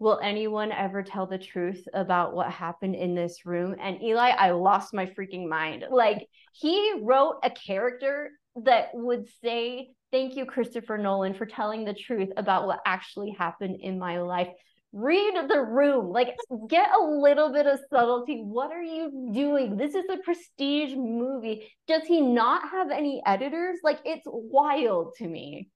Will 0.00 0.18
anyone 0.22 0.72
ever 0.72 1.02
tell 1.02 1.26
the 1.26 1.38
truth 1.38 1.86
about 1.94 2.34
what 2.34 2.50
happened 2.50 2.96
in 2.96 3.14
this 3.14 3.46
room? 3.46 3.76
And 3.80 4.02
Eli, 4.02 4.30
I 4.30 4.50
lost 4.50 4.92
my 4.92 5.06
freaking 5.06 5.48
mind. 5.48 5.84
Like, 5.88 6.26
he 6.52 7.00
wrote 7.00 7.36
a 7.44 7.50
character 7.50 8.32
that 8.64 8.88
would 8.92 9.28
say 9.42 9.90
Thank 10.14 10.36
you, 10.36 10.46
Christopher 10.46 10.96
Nolan, 10.96 11.34
for 11.34 11.44
telling 11.44 11.84
the 11.84 11.92
truth 11.92 12.28
about 12.36 12.68
what 12.68 12.78
actually 12.86 13.34
happened 13.36 13.78
in 13.80 13.98
my 13.98 14.20
life. 14.20 14.46
Read 14.92 15.34
the 15.48 15.60
room, 15.60 16.12
like 16.12 16.36
get 16.68 16.88
a 16.94 17.02
little 17.02 17.52
bit 17.52 17.66
of 17.66 17.80
subtlety. 17.92 18.40
What 18.40 18.70
are 18.70 18.80
you 18.80 19.32
doing? 19.34 19.76
This 19.76 19.96
is 19.96 20.04
a 20.08 20.18
prestige 20.18 20.94
movie. 20.94 21.68
Does 21.88 22.04
he 22.04 22.20
not 22.20 22.70
have 22.70 22.92
any 22.92 23.24
editors? 23.26 23.80
Like 23.82 23.98
it's 24.04 24.22
wild 24.24 25.16
to 25.18 25.26
me. 25.26 25.68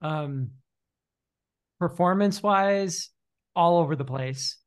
Um, 0.00 0.50
performance 1.80 2.40
wise, 2.40 3.10
all 3.56 3.78
over 3.78 3.96
the 3.96 4.04
place. 4.04 4.58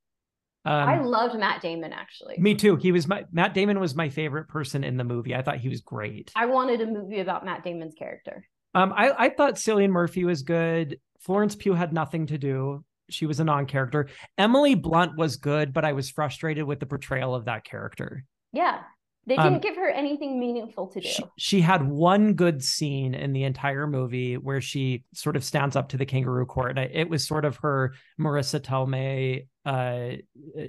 Um, 0.65 0.89
I 0.89 1.01
loved 1.01 1.37
Matt 1.37 1.61
Damon 1.61 1.93
actually. 1.93 2.35
Me 2.39 2.55
too. 2.55 2.75
He 2.75 2.91
was 2.91 3.07
my 3.07 3.25
Matt 3.31 3.53
Damon 3.53 3.79
was 3.79 3.95
my 3.95 4.09
favorite 4.09 4.47
person 4.47 4.83
in 4.83 4.97
the 4.97 5.03
movie. 5.03 5.35
I 5.35 5.41
thought 5.41 5.57
he 5.57 5.69
was 5.69 5.81
great. 5.81 6.31
I 6.35 6.47
wanted 6.47 6.81
a 6.81 6.87
movie 6.87 7.19
about 7.19 7.45
Matt 7.45 7.63
Damon's 7.63 7.93
character. 7.93 8.47
Um, 8.73 8.91
I, 8.95 9.11
I 9.17 9.29
thought 9.29 9.55
Cillian 9.55 9.89
Murphy 9.89 10.25
was 10.25 10.41
good. 10.41 10.99
Florence 11.21 11.55
Pugh 11.55 11.73
had 11.73 11.93
nothing 11.93 12.27
to 12.27 12.37
do. 12.37 12.83
She 13.09 13.25
was 13.25 13.39
a 13.39 13.43
non-character. 13.43 14.09
Emily 14.37 14.75
Blunt 14.75 15.15
was 15.17 15.37
good, 15.37 15.71
but 15.71 15.85
I 15.85 15.93
was 15.93 16.09
frustrated 16.09 16.65
with 16.65 16.79
the 16.79 16.85
portrayal 16.85 17.35
of 17.35 17.45
that 17.45 17.63
character. 17.63 18.25
Yeah. 18.51 18.81
They 19.27 19.35
Um, 19.37 19.53
didn't 19.53 19.63
give 19.63 19.75
her 19.75 19.89
anything 19.89 20.39
meaningful 20.39 20.87
to 20.87 21.01
do. 21.01 21.07
She, 21.07 21.23
she 21.37 21.61
had 21.61 21.87
one 21.87 22.33
good 22.33 22.63
scene 22.63 23.15
in 23.15 23.33
the 23.33 23.43
entire 23.43 23.87
movie 23.87 24.37
where 24.37 24.61
she 24.61 25.03
sort 25.13 25.35
of 25.35 25.43
stands 25.43 25.75
up 25.75 25.89
to 25.89 25.97
the 25.97 26.05
kangaroo 26.05 26.45
court. 26.45 26.71
And 26.71 26.79
I, 26.79 26.83
it 26.93 27.09
was 27.09 27.27
sort 27.27 27.43
of 27.43 27.57
her 27.57 27.93
Marisa 28.19 28.59
Tomei, 28.59 29.47
uh, 29.65 30.17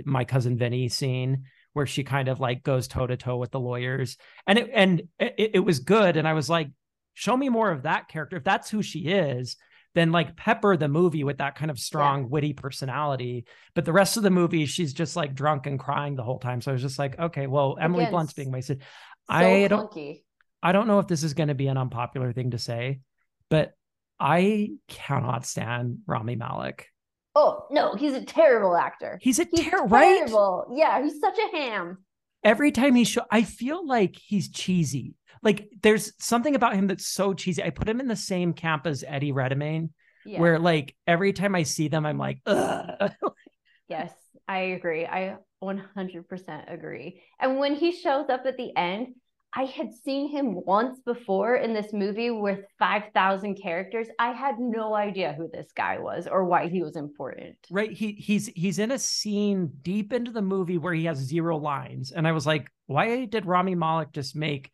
my 0.04 0.24
cousin 0.24 0.56
Vinny 0.56 0.88
scene 0.88 1.44
where 1.74 1.86
she 1.86 2.02
kind 2.02 2.28
of 2.28 2.40
like 2.40 2.62
goes 2.62 2.88
toe 2.88 3.06
to 3.06 3.18
toe 3.18 3.36
with 3.36 3.50
the 3.50 3.60
lawyers. 3.60 4.16
And 4.46 4.58
it, 4.58 4.70
and 4.72 5.02
it, 5.18 5.50
it 5.54 5.60
was 5.60 5.80
good. 5.80 6.16
And 6.16 6.26
I 6.26 6.32
was 6.32 6.48
like, 6.48 6.70
show 7.12 7.36
me 7.36 7.50
more 7.50 7.70
of 7.70 7.82
that 7.82 8.08
character. 8.08 8.36
If 8.36 8.44
that's 8.44 8.70
who 8.70 8.82
she 8.82 9.00
is, 9.00 9.56
then 9.96 10.12
like 10.12 10.37
pepper 10.37 10.76
the 10.76 10.88
movie 10.88 11.24
with 11.24 11.38
that 11.38 11.56
kind 11.56 11.70
of 11.70 11.78
strong, 11.78 12.28
witty 12.28 12.52
personality. 12.52 13.46
But 13.74 13.87
the 13.87 13.94
rest 13.94 14.18
of 14.18 14.22
the 14.22 14.30
movie, 14.30 14.66
she's 14.66 14.92
just 14.92 15.16
like 15.16 15.35
drunk 15.35 15.66
and 15.66 15.80
crying 15.80 16.16
the 16.16 16.22
whole 16.22 16.38
time. 16.38 16.61
So 16.61 16.70
I 16.70 16.74
was 16.74 16.82
just 16.82 16.98
like, 16.98 17.18
okay, 17.18 17.46
well, 17.46 17.78
Emily 17.80 18.02
Again, 18.04 18.12
Blunt's 18.12 18.35
being 18.35 18.52
wasted. 18.52 18.82
so 18.82 19.35
I 19.35 19.66
don't 19.68 19.90
clunky. 19.90 20.20
I 20.62 20.72
don't 20.72 20.87
know 20.87 20.98
if 20.98 21.06
this 21.06 21.22
is 21.22 21.32
going 21.32 21.48
to 21.48 21.54
be 21.54 21.68
an 21.68 21.78
unpopular 21.78 22.35
thing 22.35 22.50
to 22.50 22.59
say, 22.59 23.00
but 23.48 23.72
I 24.20 24.72
cannot 24.87 25.46
stand 25.46 26.00
Rami 26.06 26.37
Malek. 26.37 26.88
Oh 27.35 27.64
no, 27.70 27.94
he's 27.94 28.12
a 28.12 28.24
terrible 28.24 28.76
actor. 28.76 29.18
He's 29.22 29.38
a 29.38 29.46
He's 29.50 29.64
ter- 29.64 29.87
right. 29.87 30.30
Yeah, 30.74 31.02
he's 31.02 31.18
such 31.20 31.38
a 31.38 31.56
ham. 31.56 32.04
Every 32.44 32.70
time 32.70 32.94
he 32.94 33.04
show, 33.04 33.22
I 33.30 33.44
feel 33.44 33.87
like 33.87 34.16
he's 34.22 34.50
cheesy. 34.50 35.14
Like 35.42 35.68
there's 35.83 36.12
something 36.18 36.55
about 36.55 36.75
him 36.75 36.87
that's 36.87 37.07
so 37.07 37.35
cheesy. 37.35 37.62
I 37.62 37.70
put 37.70 37.88
him 37.88 38.01
in 38.01 38.09
the 38.09 38.16
same 38.16 38.53
camp 38.53 38.87
as 38.87 39.05
Eddie 39.07 39.33
Redmayne, 39.33 39.90
Yeah. 40.25 40.40
where 40.40 40.59
like 40.59 40.94
every 41.07 41.33
time 41.33 41.55
I 41.55 41.62
see 41.64 41.88
them, 41.88 42.07
I'm 42.07 42.18
like, 42.18 42.40
Ugh. 42.46 43.12
Yes, 43.88 44.12
I 44.49 44.59
agree. 44.77 45.07
I 45.07 45.37
100% 45.62 46.72
agree. 46.72 47.22
And 47.38 47.59
when 47.59 47.75
he 47.75 47.92
shows 47.92 48.29
up 48.29 48.42
at 48.46 48.57
the 48.57 48.77
end, 48.77 49.14
I 49.55 49.64
had 49.64 49.94
seen 50.05 50.29
him 50.29 50.55
once 50.66 51.01
before 51.07 51.55
in 51.57 51.72
this 51.72 51.92
movie 51.92 52.31
with 52.31 52.61
5,000 52.79 53.55
characters. 53.55 54.09
I 54.18 54.33
had 54.33 54.57
no 54.59 54.94
idea 54.94 55.33
who 55.33 55.49
this 55.51 55.68
guy 55.75 55.99
was 55.99 56.27
or 56.27 56.44
why 56.44 56.68
he 56.68 56.83
was 56.83 56.96
important. 56.96 57.57
right. 57.70 57.90
He 57.90 58.12
he's 58.12 58.49
he's 58.49 58.79
in 58.79 58.90
a 58.90 58.99
scene 58.99 59.70
deep 59.83 60.12
into 60.12 60.31
the 60.31 60.42
movie 60.42 60.77
where 60.79 60.92
he 60.92 61.05
has 61.07 61.18
zero 61.18 61.57
lines, 61.57 62.11
and 62.12 62.27
I 62.29 62.33
was 62.33 62.46
like, 62.46 62.68
why 62.87 63.25
did 63.25 63.46
Rami 63.46 63.75
Malek 63.77 64.12
just 64.12 64.37
make 64.37 64.70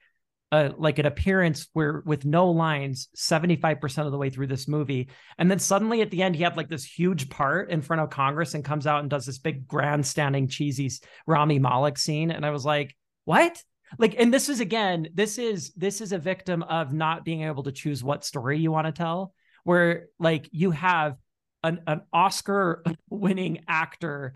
like 0.53 0.99
an 0.99 1.07
appearance 1.07 1.67
where 1.73 2.03
with 2.05 2.25
no 2.25 2.51
lines 2.51 3.09
75% 3.17 4.05
of 4.05 4.13
the 4.13 4.19
way 4.19 4.29
through 4.29 4.49
this 4.49 4.69
movie. 4.69 5.09
And 5.39 5.51
then 5.51 5.59
suddenly 5.59 6.03
at 6.03 6.11
the 6.11 6.23
end 6.23 6.37
he 6.37 6.43
had 6.43 6.57
like 6.57 6.69
this 6.69 6.85
huge 6.85 7.31
part 7.31 7.71
in 7.71 7.81
front 7.81 8.03
of 8.03 8.11
congress 8.11 8.55
and 8.55 8.65
comes 8.65 8.87
out 8.87 9.01
and 9.01 9.09
does 9.09 9.25
this 9.25 9.39
big 9.39 9.67
grandstanding 9.67 10.49
cheesy 10.49 10.91
rami 11.27 11.59
malek 11.59 11.99
scene. 11.99 12.31
And 12.31 12.45
i 12.45 12.51
was 12.51 12.65
like 12.65 12.95
what? 13.25 13.63
Like 13.99 14.15
and 14.19 14.33
this 14.33 14.49
is 14.49 14.61
again 14.61 15.09
this 15.15 15.39
is 15.39 15.73
this 15.75 16.01
is 16.01 16.13
a 16.13 16.19
victim 16.19 16.63
of 16.63 16.93
not 16.93 17.25
being 17.25 17.43
able 17.43 17.63
to 17.65 17.73
choose 17.73 18.05
what 18.05 18.25
story 18.25 18.59
you 18.59 18.71
want 18.71 18.87
to 18.87 18.93
tell 18.93 19.35
where 19.65 20.07
like 20.19 20.49
you 20.51 20.71
have 20.73 21.17
an, 21.63 21.81
an 21.87 22.03
oscar 22.13 22.83
winning 23.11 23.65
actor 23.69 24.35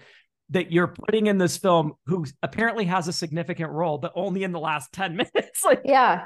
that 0.50 0.70
you're 0.70 0.88
putting 0.88 1.26
in 1.26 1.38
this 1.38 1.56
film 1.56 1.94
who 2.06 2.24
apparently 2.42 2.84
has 2.84 3.08
a 3.08 3.12
significant 3.12 3.70
role 3.70 3.98
but 3.98 4.12
only 4.14 4.44
in 4.44 4.52
the 4.52 4.60
last 4.60 4.92
10 4.92 5.16
minutes 5.34 5.64
like 5.64 5.82
Yeah. 5.84 6.24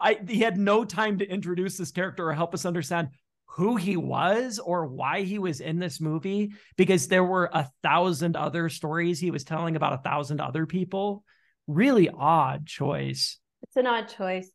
I 0.00 0.18
he 0.28 0.40
had 0.40 0.58
no 0.58 0.84
time 0.84 1.18
to 1.18 1.26
introduce 1.26 1.78
this 1.78 1.90
character 1.90 2.28
or 2.28 2.34
help 2.34 2.54
us 2.54 2.66
understand 2.66 3.08
who 3.46 3.76
he 3.76 3.96
was 3.96 4.58
or 4.58 4.86
why 4.86 5.22
he 5.22 5.38
was 5.38 5.60
in 5.60 5.78
this 5.78 6.00
movie 6.00 6.52
because 6.76 7.08
there 7.08 7.24
were 7.24 7.50
a 7.52 7.68
thousand 7.82 8.36
other 8.36 8.68
stories 8.68 9.18
he 9.18 9.30
was 9.30 9.44
telling 9.44 9.74
about 9.74 9.94
a 9.94 10.02
thousand 10.02 10.40
other 10.40 10.66
people. 10.66 11.24
Really 11.66 12.08
odd 12.08 12.66
choice. 12.66 13.38
It's 13.62 13.76
an 13.76 13.86
odd 13.86 14.08
choice. 14.08 14.50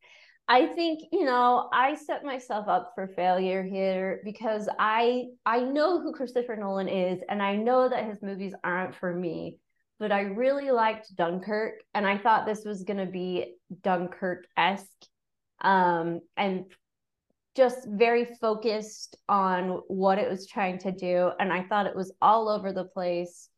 I 0.54 0.68
think, 0.68 1.06
you 1.12 1.26
know, 1.26 1.68
I 1.74 1.96
set 1.96 2.24
myself 2.24 2.68
up 2.68 2.92
for 2.94 3.08
failure 3.08 3.64
here 3.64 4.22
because 4.24 4.70
I 4.78 5.30
I 5.48 5.62
know 5.62 6.00
who 6.00 6.14
Christopher 6.14 6.56
Nolan 6.56 6.88
is 6.88 7.22
and 7.28 7.42
I 7.42 7.56
know 7.56 7.90
that 7.90 8.06
his 8.06 8.22
movies 8.22 8.54
aren't 8.64 8.94
for 8.94 9.12
me, 9.16 9.58
but 9.98 10.12
I 10.12 10.22
really 10.22 10.70
liked 10.70 11.16
Dunkirk 11.16 11.82
and 11.96 12.06
I 12.06 12.20
thought 12.20 12.46
this 12.46 12.66
was 12.66 12.84
going 12.84 13.04
to 13.04 13.12
be 13.12 13.56
Dunkirk-esque 13.82 15.08
um 15.62 16.22
and 16.38 16.66
just 17.56 17.88
very 17.88 18.26
focused 18.40 19.16
on 19.28 19.82
what 19.88 20.20
it 20.20 20.30
was 20.30 20.46
trying 20.46 20.78
to 20.80 20.92
do 20.92 21.32
and 21.40 21.52
I 21.52 21.64
thought 21.64 21.88
it 21.88 21.96
was 21.96 22.14
all 22.22 22.48
over 22.48 22.72
the 22.72 22.86
place 22.86 23.50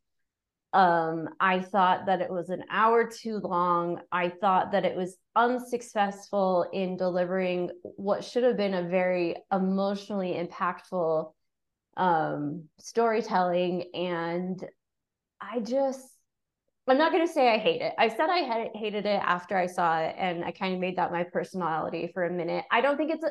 um 0.76 1.30
i 1.40 1.58
thought 1.58 2.04
that 2.04 2.20
it 2.20 2.30
was 2.30 2.50
an 2.50 2.62
hour 2.70 3.08
too 3.08 3.38
long. 3.38 3.98
I 4.12 4.28
thought 4.28 4.72
that 4.72 4.84
it 4.84 4.94
was 4.94 5.16
unsuccessful 5.34 6.68
in 6.70 6.98
delivering 6.98 7.70
what 7.82 8.22
should 8.22 8.44
have 8.44 8.58
been 8.58 8.74
a 8.74 8.82
very 8.82 9.36
emotionally 9.50 10.34
impactful 10.34 11.32
um 11.96 12.64
storytelling. 12.78 13.84
And 13.94 14.62
i 15.40 15.60
just 15.60 16.04
i'm 16.86 16.98
not 16.98 17.10
going 17.10 17.26
to 17.26 17.32
say 17.32 17.48
i 17.48 17.58
hate 17.58 17.80
it. 17.80 17.94
I 17.98 18.08
said 18.08 18.28
i 18.28 18.40
had 18.40 18.68
hated 18.74 19.06
it 19.06 19.22
after 19.24 19.56
i 19.56 19.66
saw 19.66 20.00
it 20.00 20.14
and 20.18 20.44
i 20.44 20.50
kind 20.50 20.74
of 20.74 20.80
made 20.80 20.98
that 20.98 21.10
my 21.10 21.24
personality 21.24 22.10
for 22.12 22.24
a 22.24 22.30
minute. 22.30 22.66
I 22.70 22.82
don't 22.82 22.98
think 22.98 23.12
it's 23.12 23.24
a 23.24 23.30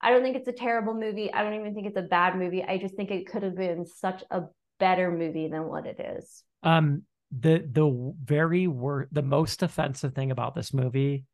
i 0.00 0.10
don't 0.10 0.22
think 0.22 0.36
it's 0.36 0.48
a 0.48 0.52
terrible 0.52 0.94
movie. 0.94 1.32
I 1.32 1.42
don't 1.42 1.54
even 1.54 1.74
think 1.74 1.88
it's 1.88 1.98
a 1.98 2.02
bad 2.02 2.36
movie. 2.36 2.62
I 2.62 2.78
just 2.78 2.94
think 2.94 3.10
it 3.10 3.26
could 3.26 3.42
have 3.42 3.56
been 3.56 3.84
such 3.84 4.22
a 4.30 4.42
better 4.78 5.10
movie 5.10 5.48
than 5.48 5.66
what 5.66 5.86
it 5.86 6.00
is 6.00 6.42
Um 6.62 7.02
the 7.30 7.66
the 7.70 8.14
very 8.22 8.66
wor- 8.66 9.08
the 9.10 9.22
most 9.22 9.62
offensive 9.62 10.14
thing 10.14 10.30
about 10.30 10.54
this 10.54 10.72
movie, 10.72 11.24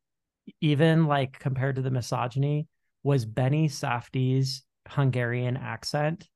even 0.61 1.07
like 1.07 1.39
compared 1.39 1.77
to 1.77 1.83
the 1.83 1.91
misogyny, 1.91 2.69
was 3.03 3.25
Benny 3.25 3.69
Safdie's 3.69 4.63
Hungarian 4.89 5.57
accent. 5.57 6.29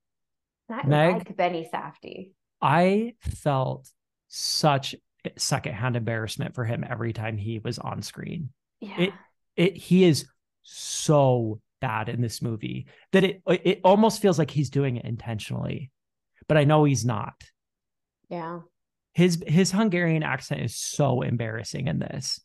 I 0.68 0.86
Meg? 0.86 1.14
like 1.14 1.36
Benny 1.36 1.68
Safdie. 1.72 2.32
I 2.60 3.14
felt 3.20 3.88
such 4.28 4.94
secondhand 5.36 5.96
embarrassment 5.96 6.54
for 6.54 6.64
him 6.64 6.84
every 6.88 7.12
time 7.12 7.36
he 7.36 7.58
was 7.58 7.78
on 7.78 8.02
screen. 8.02 8.50
Yeah. 8.80 9.00
It 9.00 9.12
it 9.56 9.76
he 9.76 10.04
is 10.04 10.26
so 10.62 11.60
bad 11.80 12.08
in 12.08 12.20
this 12.20 12.42
movie 12.42 12.86
that 13.12 13.24
it 13.24 13.42
it 13.46 13.80
almost 13.84 14.20
feels 14.20 14.38
like 14.38 14.50
he's 14.50 14.70
doing 14.70 14.96
it 14.96 15.04
intentionally. 15.04 15.90
But 16.48 16.56
I 16.56 16.64
know 16.64 16.84
he's 16.84 17.04
not. 17.04 17.34
yeah. 18.28 18.60
His 19.12 19.42
his 19.46 19.70
Hungarian 19.70 20.24
accent 20.24 20.62
is 20.62 20.74
so 20.76 21.22
embarrassing 21.22 21.86
in 21.86 22.00
this. 22.00 22.40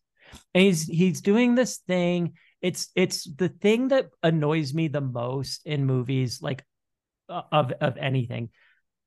And 0.53 0.63
he's 0.63 0.83
he's 0.85 1.21
doing 1.21 1.55
this 1.55 1.77
thing. 1.77 2.33
It's 2.61 2.89
it's 2.95 3.23
the 3.23 3.49
thing 3.49 3.87
that 3.87 4.09
annoys 4.21 4.73
me 4.73 4.87
the 4.87 5.01
most 5.01 5.65
in 5.65 5.85
movies 5.85 6.41
like 6.43 6.63
uh, 7.27 7.41
of 7.51 7.71
of 7.81 7.97
anything. 7.97 8.49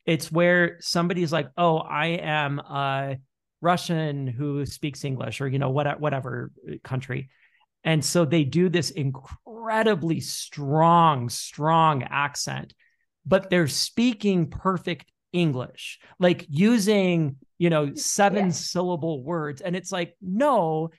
It's 0.06 0.32
where 0.32 0.78
somebody's 0.80 1.32
like, 1.32 1.50
"Oh, 1.56 1.76
I 1.78 2.06
am 2.20 2.58
a 2.58 3.18
Russian 3.60 4.26
who 4.26 4.66
speaks 4.66 5.04
English 5.04 5.40
or 5.40 5.46
you 5.46 5.60
know 5.60 5.70
what 5.70 6.00
whatever 6.00 6.50
country." 6.82 7.30
And 7.84 8.04
so 8.04 8.24
they 8.24 8.42
do 8.44 8.68
this 8.68 8.90
incredibly 8.90 10.18
strong 10.20 11.28
strong 11.28 12.02
accent, 12.04 12.74
but 13.26 13.50
they're 13.50 13.68
speaking 13.68 14.50
perfect 14.50 15.10
English, 15.32 15.98
like 16.18 16.46
using, 16.48 17.36
you 17.58 17.70
know, 17.70 17.94
seven 17.94 18.46
Yeah. 18.46 18.52
syllable 18.52 19.22
words. 19.22 19.60
And 19.60 19.74
it's 19.74 19.90
like, 19.92 20.16
no, 20.20 20.90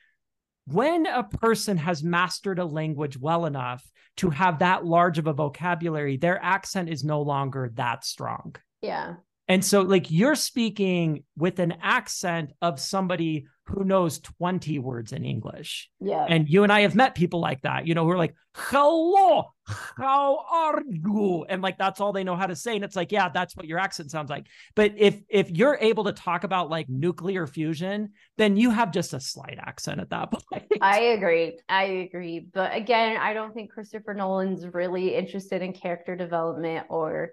when 0.65 1.05
a 1.05 1.23
person 1.23 1.77
has 1.77 2.03
mastered 2.03 2.57
a 2.57 2.65
language 2.65 3.17
well 3.17 3.45
enough 3.45 3.83
to 4.17 4.29
have 4.29 4.59
that 4.59 4.86
large 4.86 5.17
of 5.19 5.27
a 5.27 5.33
vocabulary, 5.33 6.17
their 6.17 6.41
accent 6.41 6.89
is 6.89 7.03
no 7.03 7.21
longer 7.21 7.71
that 7.75 8.05
strong. 8.05 8.55
Yeah. 8.81 9.15
And 9.49 9.63
so, 9.63 9.81
like, 9.81 10.09
you're 10.09 10.36
speaking 10.36 11.25
with 11.36 11.59
an 11.59 11.73
accent 11.81 12.53
of 12.62 12.79
somebody 12.79 13.47
who 13.65 13.84
knows 13.86 14.19
20 14.19 14.80
words 14.80 15.13
in 15.13 15.23
English. 15.23 15.89
Yeah. 16.02 16.26
And 16.28 16.49
you 16.49 16.63
and 16.63 16.71
I 16.71 16.82
have 16.82 16.95
met 16.95 17.15
people 17.15 17.39
like 17.39 17.62
that, 17.62 17.88
you 17.88 17.95
know, 17.95 18.04
who 18.04 18.12
are 18.12 18.17
like, 18.17 18.36
hello, 18.56 19.45
how 19.65 20.45
are 20.52 20.82
you? 20.86 21.45
And 21.47 21.62
like 21.62 21.78
that's 21.78 22.02
all 22.02 22.12
they 22.12 22.26
know 22.26 22.36
how 22.36 22.47
to 22.47 22.56
say. 22.56 22.76
And 22.76 22.84
it's 22.84 22.95
like, 22.95 23.12
yeah, 23.12 23.30
that's 23.30 23.56
what 23.56 23.65
your 23.65 23.80
accent 23.80 24.12
sounds 24.12 24.30
like. 24.30 24.47
But 24.76 24.93
if 24.97 25.21
if 25.30 25.49
you're 25.49 25.78
able 25.80 26.04
to 26.04 26.12
talk 26.12 26.43
about 26.43 26.69
like 26.69 26.89
nuclear 26.89 27.47
fusion, 27.47 28.12
then 28.38 28.58
you 28.58 28.69
have 28.69 28.91
just 28.91 29.13
a 29.13 29.19
slight 29.19 29.58
accent 29.60 30.02
at 30.02 30.10
that 30.10 30.32
point. 30.52 30.65
I 30.82 30.99
agree. 30.99 31.58
I 31.69 31.84
agree. 31.84 32.45
But 32.54 32.76
again, 32.76 33.17
I 33.17 33.34
don't 33.34 33.54
think 33.54 33.71
Christopher 33.71 34.13
Nolan's 34.13 34.67
really 34.67 35.15
interested 35.15 35.62
in 35.62 35.71
character 35.71 36.17
development 36.17 36.88
or 36.89 37.32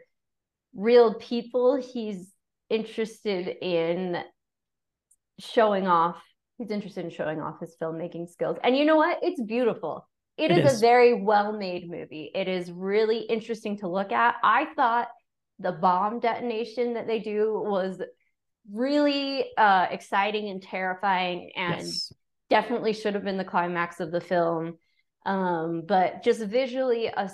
real 0.75 1.15
people. 1.15 1.75
He's 1.75 2.33
interested 2.69 3.49
in 3.61 4.23
showing 5.41 5.87
off. 5.87 6.23
He's 6.59 6.71
interested 6.71 7.05
in 7.05 7.11
showing 7.11 7.41
off 7.41 7.61
his 7.61 7.75
filmmaking 7.81 8.29
skills. 8.29 8.59
And 8.63 8.77
you 8.77 8.85
know 8.85 8.97
what? 8.97 9.19
It's 9.23 9.41
beautiful. 9.43 10.07
It 10.37 10.51
it 10.51 10.65
is, 10.65 10.65
is. 10.73 10.79
a 10.79 10.81
very 10.81 11.23
well 11.23 11.53
made 11.53 11.91
movie. 11.91 12.31
It 12.35 12.49
is 12.49 12.71
really 12.71 13.21
interesting 13.21 13.79
to 13.79 13.89
look 13.89 14.13
at. 14.13 14.37
I 14.43 14.67
thought 14.77 15.09
the 15.59 15.73
bomb 15.73 16.21
detonation 16.21 16.95
that 16.95 17.07
they 17.07 17.19
do 17.21 17.63
was 17.65 18.01
really 18.73 19.47
uh, 19.57 19.87
exciting 19.91 20.49
and 20.49 20.63
terrifying 20.63 21.53
and 21.57 21.87
Yes. 21.87 22.13
definitely 22.49 22.93
should 22.93 23.15
have 23.15 23.25
been 23.25 23.37
the 23.39 23.45
climax 23.45 24.01
of 24.01 24.11
the 24.13 24.21
film. 24.21 24.79
Um, 25.27 25.83
but 25.87 26.23
just 26.23 26.41
visually 26.43 27.07
a 27.07 27.31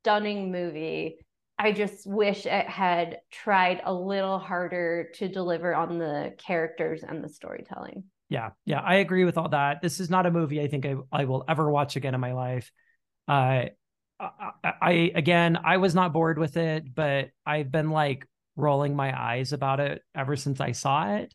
stunning 0.00 0.52
movie. 0.52 1.18
I 1.62 1.70
just 1.70 2.08
wish 2.08 2.44
it 2.44 2.68
had 2.68 3.18
tried 3.30 3.82
a 3.84 3.94
little 3.94 4.40
harder 4.40 5.10
to 5.14 5.28
deliver 5.28 5.72
on 5.72 5.96
the 5.96 6.34
characters 6.36 7.04
and 7.04 7.22
the 7.22 7.28
storytelling. 7.28 8.02
Yeah, 8.28 8.50
yeah, 8.64 8.80
I 8.80 8.96
agree 8.96 9.24
with 9.24 9.38
all 9.38 9.50
that. 9.50 9.80
This 9.80 10.00
is 10.00 10.10
not 10.10 10.26
a 10.26 10.32
movie 10.32 10.60
I 10.60 10.66
think 10.66 10.84
I, 10.84 10.96
I 11.12 11.24
will 11.26 11.44
ever 11.48 11.70
watch 11.70 11.94
again 11.94 12.16
in 12.16 12.20
my 12.20 12.32
life. 12.32 12.72
Uh, 13.28 13.66
I, 14.18 14.50
I 14.64 15.12
again, 15.14 15.56
I 15.62 15.76
was 15.76 15.94
not 15.94 16.12
bored 16.12 16.36
with 16.36 16.56
it, 16.56 16.92
but 16.92 17.30
I've 17.46 17.70
been 17.70 17.90
like 17.90 18.26
rolling 18.56 18.96
my 18.96 19.16
eyes 19.16 19.52
about 19.52 19.78
it 19.78 20.02
ever 20.16 20.34
since 20.34 20.60
I 20.60 20.72
saw 20.72 21.14
it, 21.14 21.32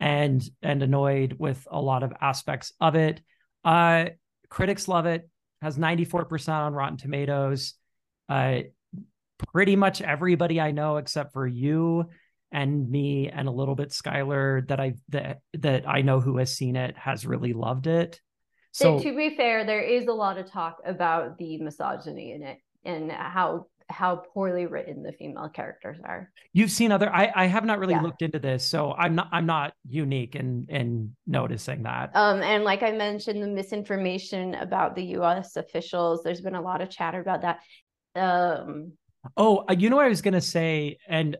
and 0.00 0.42
and 0.62 0.82
annoyed 0.82 1.36
with 1.38 1.66
a 1.70 1.80
lot 1.80 2.02
of 2.02 2.14
aspects 2.22 2.72
of 2.80 2.94
it. 2.94 3.20
Uh, 3.64 4.06
critics 4.48 4.88
love 4.88 5.04
it. 5.04 5.28
Has 5.60 5.76
ninety 5.76 6.06
four 6.06 6.24
percent 6.24 6.56
on 6.56 6.72
Rotten 6.72 6.96
Tomatoes. 6.96 7.74
Uh, 8.30 8.60
pretty 9.38 9.76
much 9.76 10.02
everybody 10.02 10.60
I 10.60 10.70
know 10.72 10.96
except 10.96 11.32
for 11.32 11.46
you 11.46 12.10
and 12.50 12.90
me 12.90 13.28
and 13.28 13.46
a 13.46 13.50
little 13.52 13.74
bit 13.74 13.90
Skylar 13.90 14.66
that 14.68 14.80
I 14.80 14.94
that 15.10 15.40
that 15.54 15.88
I 15.88 16.02
know 16.02 16.20
who 16.20 16.38
has 16.38 16.54
seen 16.54 16.76
it 16.76 16.96
has 16.96 17.26
really 17.26 17.52
loved 17.52 17.86
it. 17.86 18.20
So 18.72 19.00
to 19.00 19.16
be 19.16 19.36
fair, 19.36 19.64
there 19.64 19.82
is 19.82 20.06
a 20.06 20.12
lot 20.12 20.38
of 20.38 20.50
talk 20.50 20.78
about 20.84 21.38
the 21.38 21.58
misogyny 21.58 22.32
in 22.32 22.42
it 22.42 22.58
and 22.84 23.10
how 23.10 23.66
how 23.90 24.16
poorly 24.16 24.66
written 24.66 25.02
the 25.02 25.12
female 25.12 25.48
characters 25.48 25.98
are. 26.04 26.30
you've 26.52 26.70
seen 26.70 26.92
other 26.92 27.10
I 27.12 27.32
I 27.34 27.46
have 27.46 27.64
not 27.64 27.78
really 27.78 27.94
Yeah. 27.94 28.02
looked 28.02 28.20
into 28.22 28.38
this, 28.38 28.64
so 28.64 28.92
I'm 28.92 29.14
not 29.14 29.28
I'm 29.32 29.46
not 29.46 29.72
unique 29.88 30.34
in 30.34 30.66
in 30.68 31.16
noticing 31.26 31.84
that. 31.84 32.10
Um, 32.14 32.42
and 32.42 32.64
like 32.64 32.82
I 32.82 32.92
mentioned, 32.92 33.42
the 33.42 33.48
misinformation 33.48 34.54
about 34.54 34.94
the 34.94 35.04
U.S. 35.16 35.56
officials. 35.56 36.22
There's 36.22 36.42
been 36.42 36.54
a 36.54 36.60
lot 36.60 36.82
of 36.82 36.90
chatter 36.90 37.20
about 37.20 37.42
that. 37.42 37.60
Um, 38.14 38.92
Oh, 39.36 39.64
uh, 39.68 39.74
you 39.78 39.90
know 39.90 39.96
what 39.96 40.06
I 40.06 40.10
was 40.10 40.22
gonna 40.22 40.40
say, 40.40 40.98
and 41.08 41.36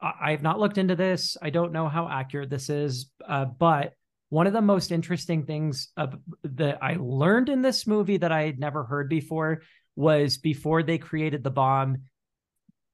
I, 0.00 0.30
have 0.32 0.42
not 0.42 0.60
looked 0.60 0.78
into 0.78 0.96
this. 0.96 1.36
I 1.40 1.50
don't 1.50 1.72
know 1.72 1.88
how 1.88 2.08
accurate 2.08 2.50
this 2.50 2.68
is, 2.68 3.10
uh, 3.26 3.46
but 3.46 3.94
one 4.28 4.46
of 4.46 4.52
the 4.52 4.60
most 4.60 4.92
interesting 4.92 5.46
things 5.46 5.88
that 6.42 6.78
I 6.82 6.96
learned 6.98 7.48
in 7.48 7.62
this 7.62 7.86
movie 7.86 8.16
that 8.18 8.32
I 8.32 8.42
had 8.42 8.58
never 8.58 8.84
heard 8.84 9.08
before 9.08 9.62
was 9.96 10.38
before 10.38 10.82
they 10.82 10.98
created 10.98 11.44
the 11.44 11.50
bomb, 11.50 11.98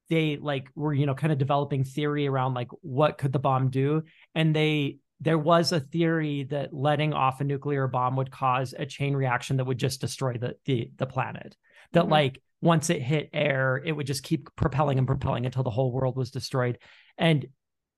they 0.08 0.36
like 0.36 0.68
were 0.74 0.92
you 0.92 1.06
know 1.06 1.14
kind 1.14 1.32
of 1.32 1.38
developing 1.38 1.84
theory 1.84 2.26
around 2.26 2.54
like 2.54 2.68
what 2.82 3.18
could 3.18 3.32
the 3.32 3.38
bomb 3.38 3.70
do, 3.70 4.02
and 4.34 4.54
they 4.54 4.98
there 5.20 5.38
was 5.38 5.72
a 5.72 5.80
theory 5.80 6.44
that 6.44 6.72
letting 6.72 7.12
off 7.12 7.40
a 7.40 7.44
nuclear 7.44 7.87
bomb 7.87 8.16
would 8.16 8.30
cause 8.30 8.74
a 8.78 8.87
chain 8.87 9.14
reaction 9.14 9.59
that 9.59 9.66
would 9.66 9.78
just 9.78 10.00
destroy 10.00 10.35
the 10.35 10.56
the, 10.64 10.90
the 10.96 11.06
planet. 11.06 11.56
That 11.92 12.06
Mhm. 12.06 12.11
like 12.11 12.42
once 12.62 12.90
it 12.90 13.02
hit 13.02 13.30
air, 13.33 13.83
it 13.85 13.92
would 13.92 14.06
just 14.06 14.22
keep 14.22 14.54
propelling 14.56 14.98
and 14.98 15.06
propelling 15.06 15.46
until 15.46 15.62
the 15.62 15.70
whole 15.70 15.92
world 15.92 16.16
was 16.16 16.30
destroyed. 16.30 16.78
And 17.16 17.46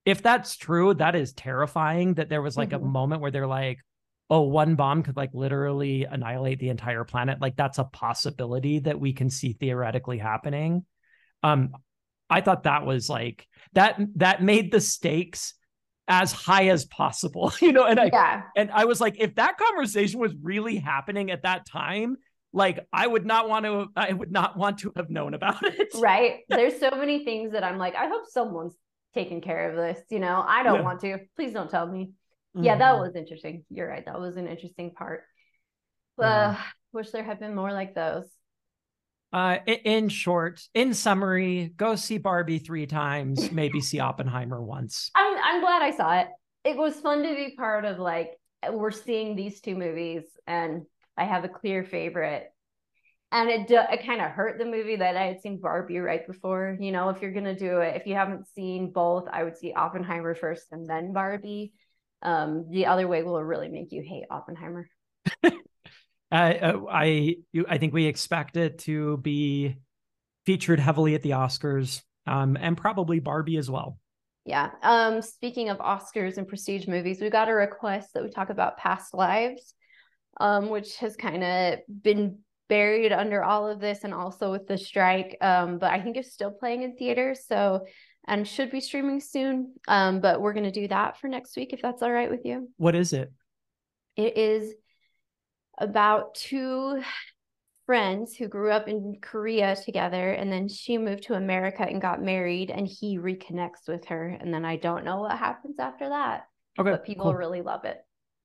if 0.04 0.22
that's 0.22 0.56
true, 0.56 0.94
that 0.94 1.14
is 1.14 1.32
terrifying 1.32 2.14
that 2.14 2.28
there 2.28 2.42
was 2.42 2.56
like 2.56 2.70
Mhm. 2.70 2.76
a 2.76 2.80
moment 2.80 3.22
where 3.22 3.30
they're 3.30 3.46
like, 3.46 3.78
oh, 4.30 4.42
one 4.42 4.74
bomb 4.76 5.02
could 5.02 5.16
like 5.16 5.34
literally 5.34 6.04
annihilate 6.04 6.58
the 6.58 6.70
entire 6.70 7.04
planet. 7.04 7.40
Like 7.40 7.54
that's 7.54 7.78
a 7.78 7.84
possibility 7.84 8.80
that 8.80 8.98
we 8.98 9.12
can 9.12 9.30
see 9.30 9.52
theoretically 9.52 10.18
happening. 10.18 10.84
Um, 11.42 11.74
I 12.30 12.40
thought 12.40 12.62
that 12.62 12.86
was 12.86 13.10
like 13.10 13.46
that 13.74 14.00
that 14.16 14.42
made 14.42 14.72
the 14.72 14.80
stakes 14.80 15.54
as 16.08 16.32
high 16.32 16.68
as 16.68 16.84
possible, 16.84 17.52
you 17.60 17.72
know, 17.72 17.84
and 17.84 17.98
I 18.00 18.10
yeah, 18.12 18.42
and 18.56 18.70
I 18.70 18.84
was 18.84 19.00
like, 19.00 19.16
if 19.18 19.34
that 19.36 19.56
conversation 19.58 20.20
was 20.20 20.34
really 20.42 20.76
happening 20.76 21.30
at 21.30 21.42
that 21.42 21.66
time, 21.66 22.16
like 22.52 22.80
I 22.92 23.06
would 23.06 23.24
not 23.24 23.48
want 23.48 23.64
to, 23.64 23.88
I 23.96 24.12
would 24.12 24.32
not 24.32 24.56
want 24.56 24.78
to 24.78 24.92
have 24.96 25.10
known 25.10 25.34
about 25.34 25.62
it. 25.64 25.88
right. 26.00 26.40
There's 26.48 26.78
so 26.78 26.90
many 26.90 27.24
things 27.24 27.52
that 27.52 27.64
I'm 27.64 27.78
like, 27.78 27.94
I 27.94 28.08
hope 28.08 28.24
someone's 28.28 28.74
taking 29.14 29.40
care 29.40 29.70
of 29.70 29.76
this. 29.76 30.00
You 30.10 30.18
know, 30.18 30.44
I 30.46 30.62
don't 30.62 30.76
Yeah. 30.76 30.82
want 30.82 31.00
to. 31.00 31.18
Please 31.36 31.52
don't 31.52 31.70
tell 31.70 31.86
me. 31.86 32.12
Yeah, 32.54 32.76
that 32.76 32.94
Mhm. 32.94 33.00
was 33.00 33.16
interesting. 33.16 33.64
You're 33.70 33.88
right. 33.88 34.04
That 34.04 34.20
was 34.20 34.36
an 34.36 34.46
interesting 34.48 34.90
part. 34.92 35.24
Yeah. 36.18 36.50
Uh, 36.50 36.56
wish 36.92 37.10
there 37.10 37.24
had 37.24 37.40
been 37.40 37.54
more 37.54 37.72
like 37.72 37.94
those. 37.94 38.28
Uh, 39.32 39.56
in 39.66 40.10
short, 40.10 40.60
in 40.74 40.92
summary, 40.92 41.72
go 41.74 41.96
see 41.96 42.18
Barbie 42.18 42.58
three 42.58 42.86
times, 42.86 43.50
maybe 43.50 43.80
see 43.80 43.98
Oppenheimer 43.98 44.60
once. 44.62 45.10
I'm 45.42 45.60
glad 45.60 45.82
I 45.82 45.90
saw 45.90 46.20
it. 46.20 46.28
It 46.64 46.76
was 46.76 47.00
fun 47.00 47.22
to 47.22 47.34
be 47.34 47.54
part 47.56 47.84
of 47.84 47.98
like 47.98 48.38
we're 48.70 48.90
seeing 48.90 49.34
these 49.34 49.60
two 49.60 49.74
movies 49.74 50.24
and 50.46 50.82
I 51.16 51.24
have 51.24 51.44
a 51.44 51.48
clear 51.48 51.84
favorite. 51.84 52.48
And 53.32 53.48
it 53.48 53.66
do, 53.66 53.78
it 53.90 54.04
kind 54.04 54.20
of 54.20 54.30
hurt 54.30 54.58
the 54.58 54.66
movie 54.66 54.96
that 54.96 55.16
I 55.16 55.24
had 55.24 55.40
seen 55.40 55.58
Barbie 55.58 55.98
right 55.98 56.26
before. 56.26 56.76
You 56.78 56.92
know, 56.92 57.08
if 57.08 57.22
you're 57.22 57.32
gonna 57.32 57.58
do 57.58 57.80
it, 57.80 57.96
if 57.96 58.06
you 58.06 58.14
haven't 58.14 58.46
seen 58.54 58.92
both, 58.92 59.26
I 59.32 59.42
would 59.42 59.56
see 59.56 59.72
Oppenheimer 59.72 60.34
first 60.34 60.66
and 60.70 60.88
then 60.88 61.12
Barbie. 61.12 61.72
Um, 62.20 62.66
the 62.70 62.86
other 62.86 63.08
way 63.08 63.22
will 63.22 63.42
really 63.42 63.68
make 63.68 63.90
you 63.90 64.02
hate 64.02 64.24
Oppenheimer. 64.30 64.88
Uh, 66.32 66.54
uh, 66.62 66.80
I, 66.90 67.36
I 67.68 67.76
think 67.76 67.92
we 67.92 68.06
expect 68.06 68.56
it 68.56 68.78
to 68.78 69.18
be 69.18 69.76
featured 70.46 70.80
heavily 70.80 71.14
at 71.14 71.20
the 71.20 71.32
Oscars, 71.32 72.00
um, 72.26 72.56
and 72.58 72.74
probably 72.74 73.20
Barbie 73.20 73.58
as 73.58 73.70
well. 73.70 73.98
Yeah. 74.44 74.70
Um, 74.82 75.22
speaking 75.22 75.68
of 75.68 75.78
Oscars 75.78 76.36
and 76.36 76.48
prestige 76.48 76.88
movies, 76.88 77.20
we 77.20 77.30
got 77.30 77.48
a 77.48 77.54
request 77.54 78.14
that 78.14 78.22
we 78.22 78.30
talk 78.30 78.50
about 78.50 78.76
past 78.76 79.14
lives, 79.14 79.74
um, 80.40 80.68
which 80.68 80.96
has 80.96 81.14
kind 81.16 81.44
of 81.44 81.78
been 82.02 82.38
buried 82.68 83.12
under 83.12 83.44
all 83.44 83.68
of 83.68 83.80
this 83.80 84.02
and 84.02 84.12
also 84.12 84.50
with 84.50 84.66
the 84.66 84.78
strike. 84.78 85.36
Um, 85.40 85.78
but 85.78 85.92
I 85.92 86.00
think 86.00 86.16
it's 86.16 86.32
still 86.32 86.50
playing 86.50 86.82
in 86.82 86.96
theaters, 86.96 87.46
so 87.46 87.86
and 88.26 88.46
should 88.46 88.70
be 88.70 88.80
streaming 88.80 89.20
soon. 89.20 89.74
Um, 89.86 90.20
but 90.20 90.40
we're 90.40 90.54
gonna 90.54 90.72
do 90.72 90.88
that 90.88 91.20
for 91.20 91.28
next 91.28 91.56
week 91.56 91.72
if 91.72 91.82
that's 91.82 92.02
all 92.02 92.12
right 92.12 92.30
with 92.30 92.44
you. 92.44 92.68
What 92.78 92.94
is 92.96 93.12
it? 93.12 93.30
It 94.16 94.36
is 94.36 94.74
about 95.78 96.34
two 96.34 97.02
friends 97.92 98.34
who 98.34 98.48
grew 98.48 98.70
up 98.70 98.88
in 98.88 99.18
Korea 99.20 99.76
together 99.76 100.30
and 100.32 100.50
then 100.50 100.66
she 100.66 100.96
moved 100.96 101.24
to 101.24 101.34
America 101.34 101.82
and 101.82 102.00
got 102.00 102.22
married 102.22 102.70
and 102.70 102.86
he 102.88 103.18
reconnects 103.18 103.86
with 103.86 104.06
her 104.06 104.28
and 104.40 104.52
then 104.54 104.64
I 104.64 104.76
don't 104.76 105.04
know 105.04 105.20
what 105.20 105.36
happens 105.36 105.78
after 105.78 106.08
that 106.08 106.46
Okay, 106.78 106.90
but 106.90 107.04
people 107.04 107.24
cool. 107.26 107.34
really 107.34 107.60
love 107.60 107.84
it. 107.84 107.98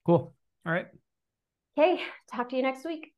cool. 0.06 0.34
All 0.66 0.74
right. 0.74 0.88
Okay, 1.80 2.02
talk 2.30 2.50
to 2.50 2.58
you 2.58 2.62
next 2.62 2.84
week. 2.84 3.14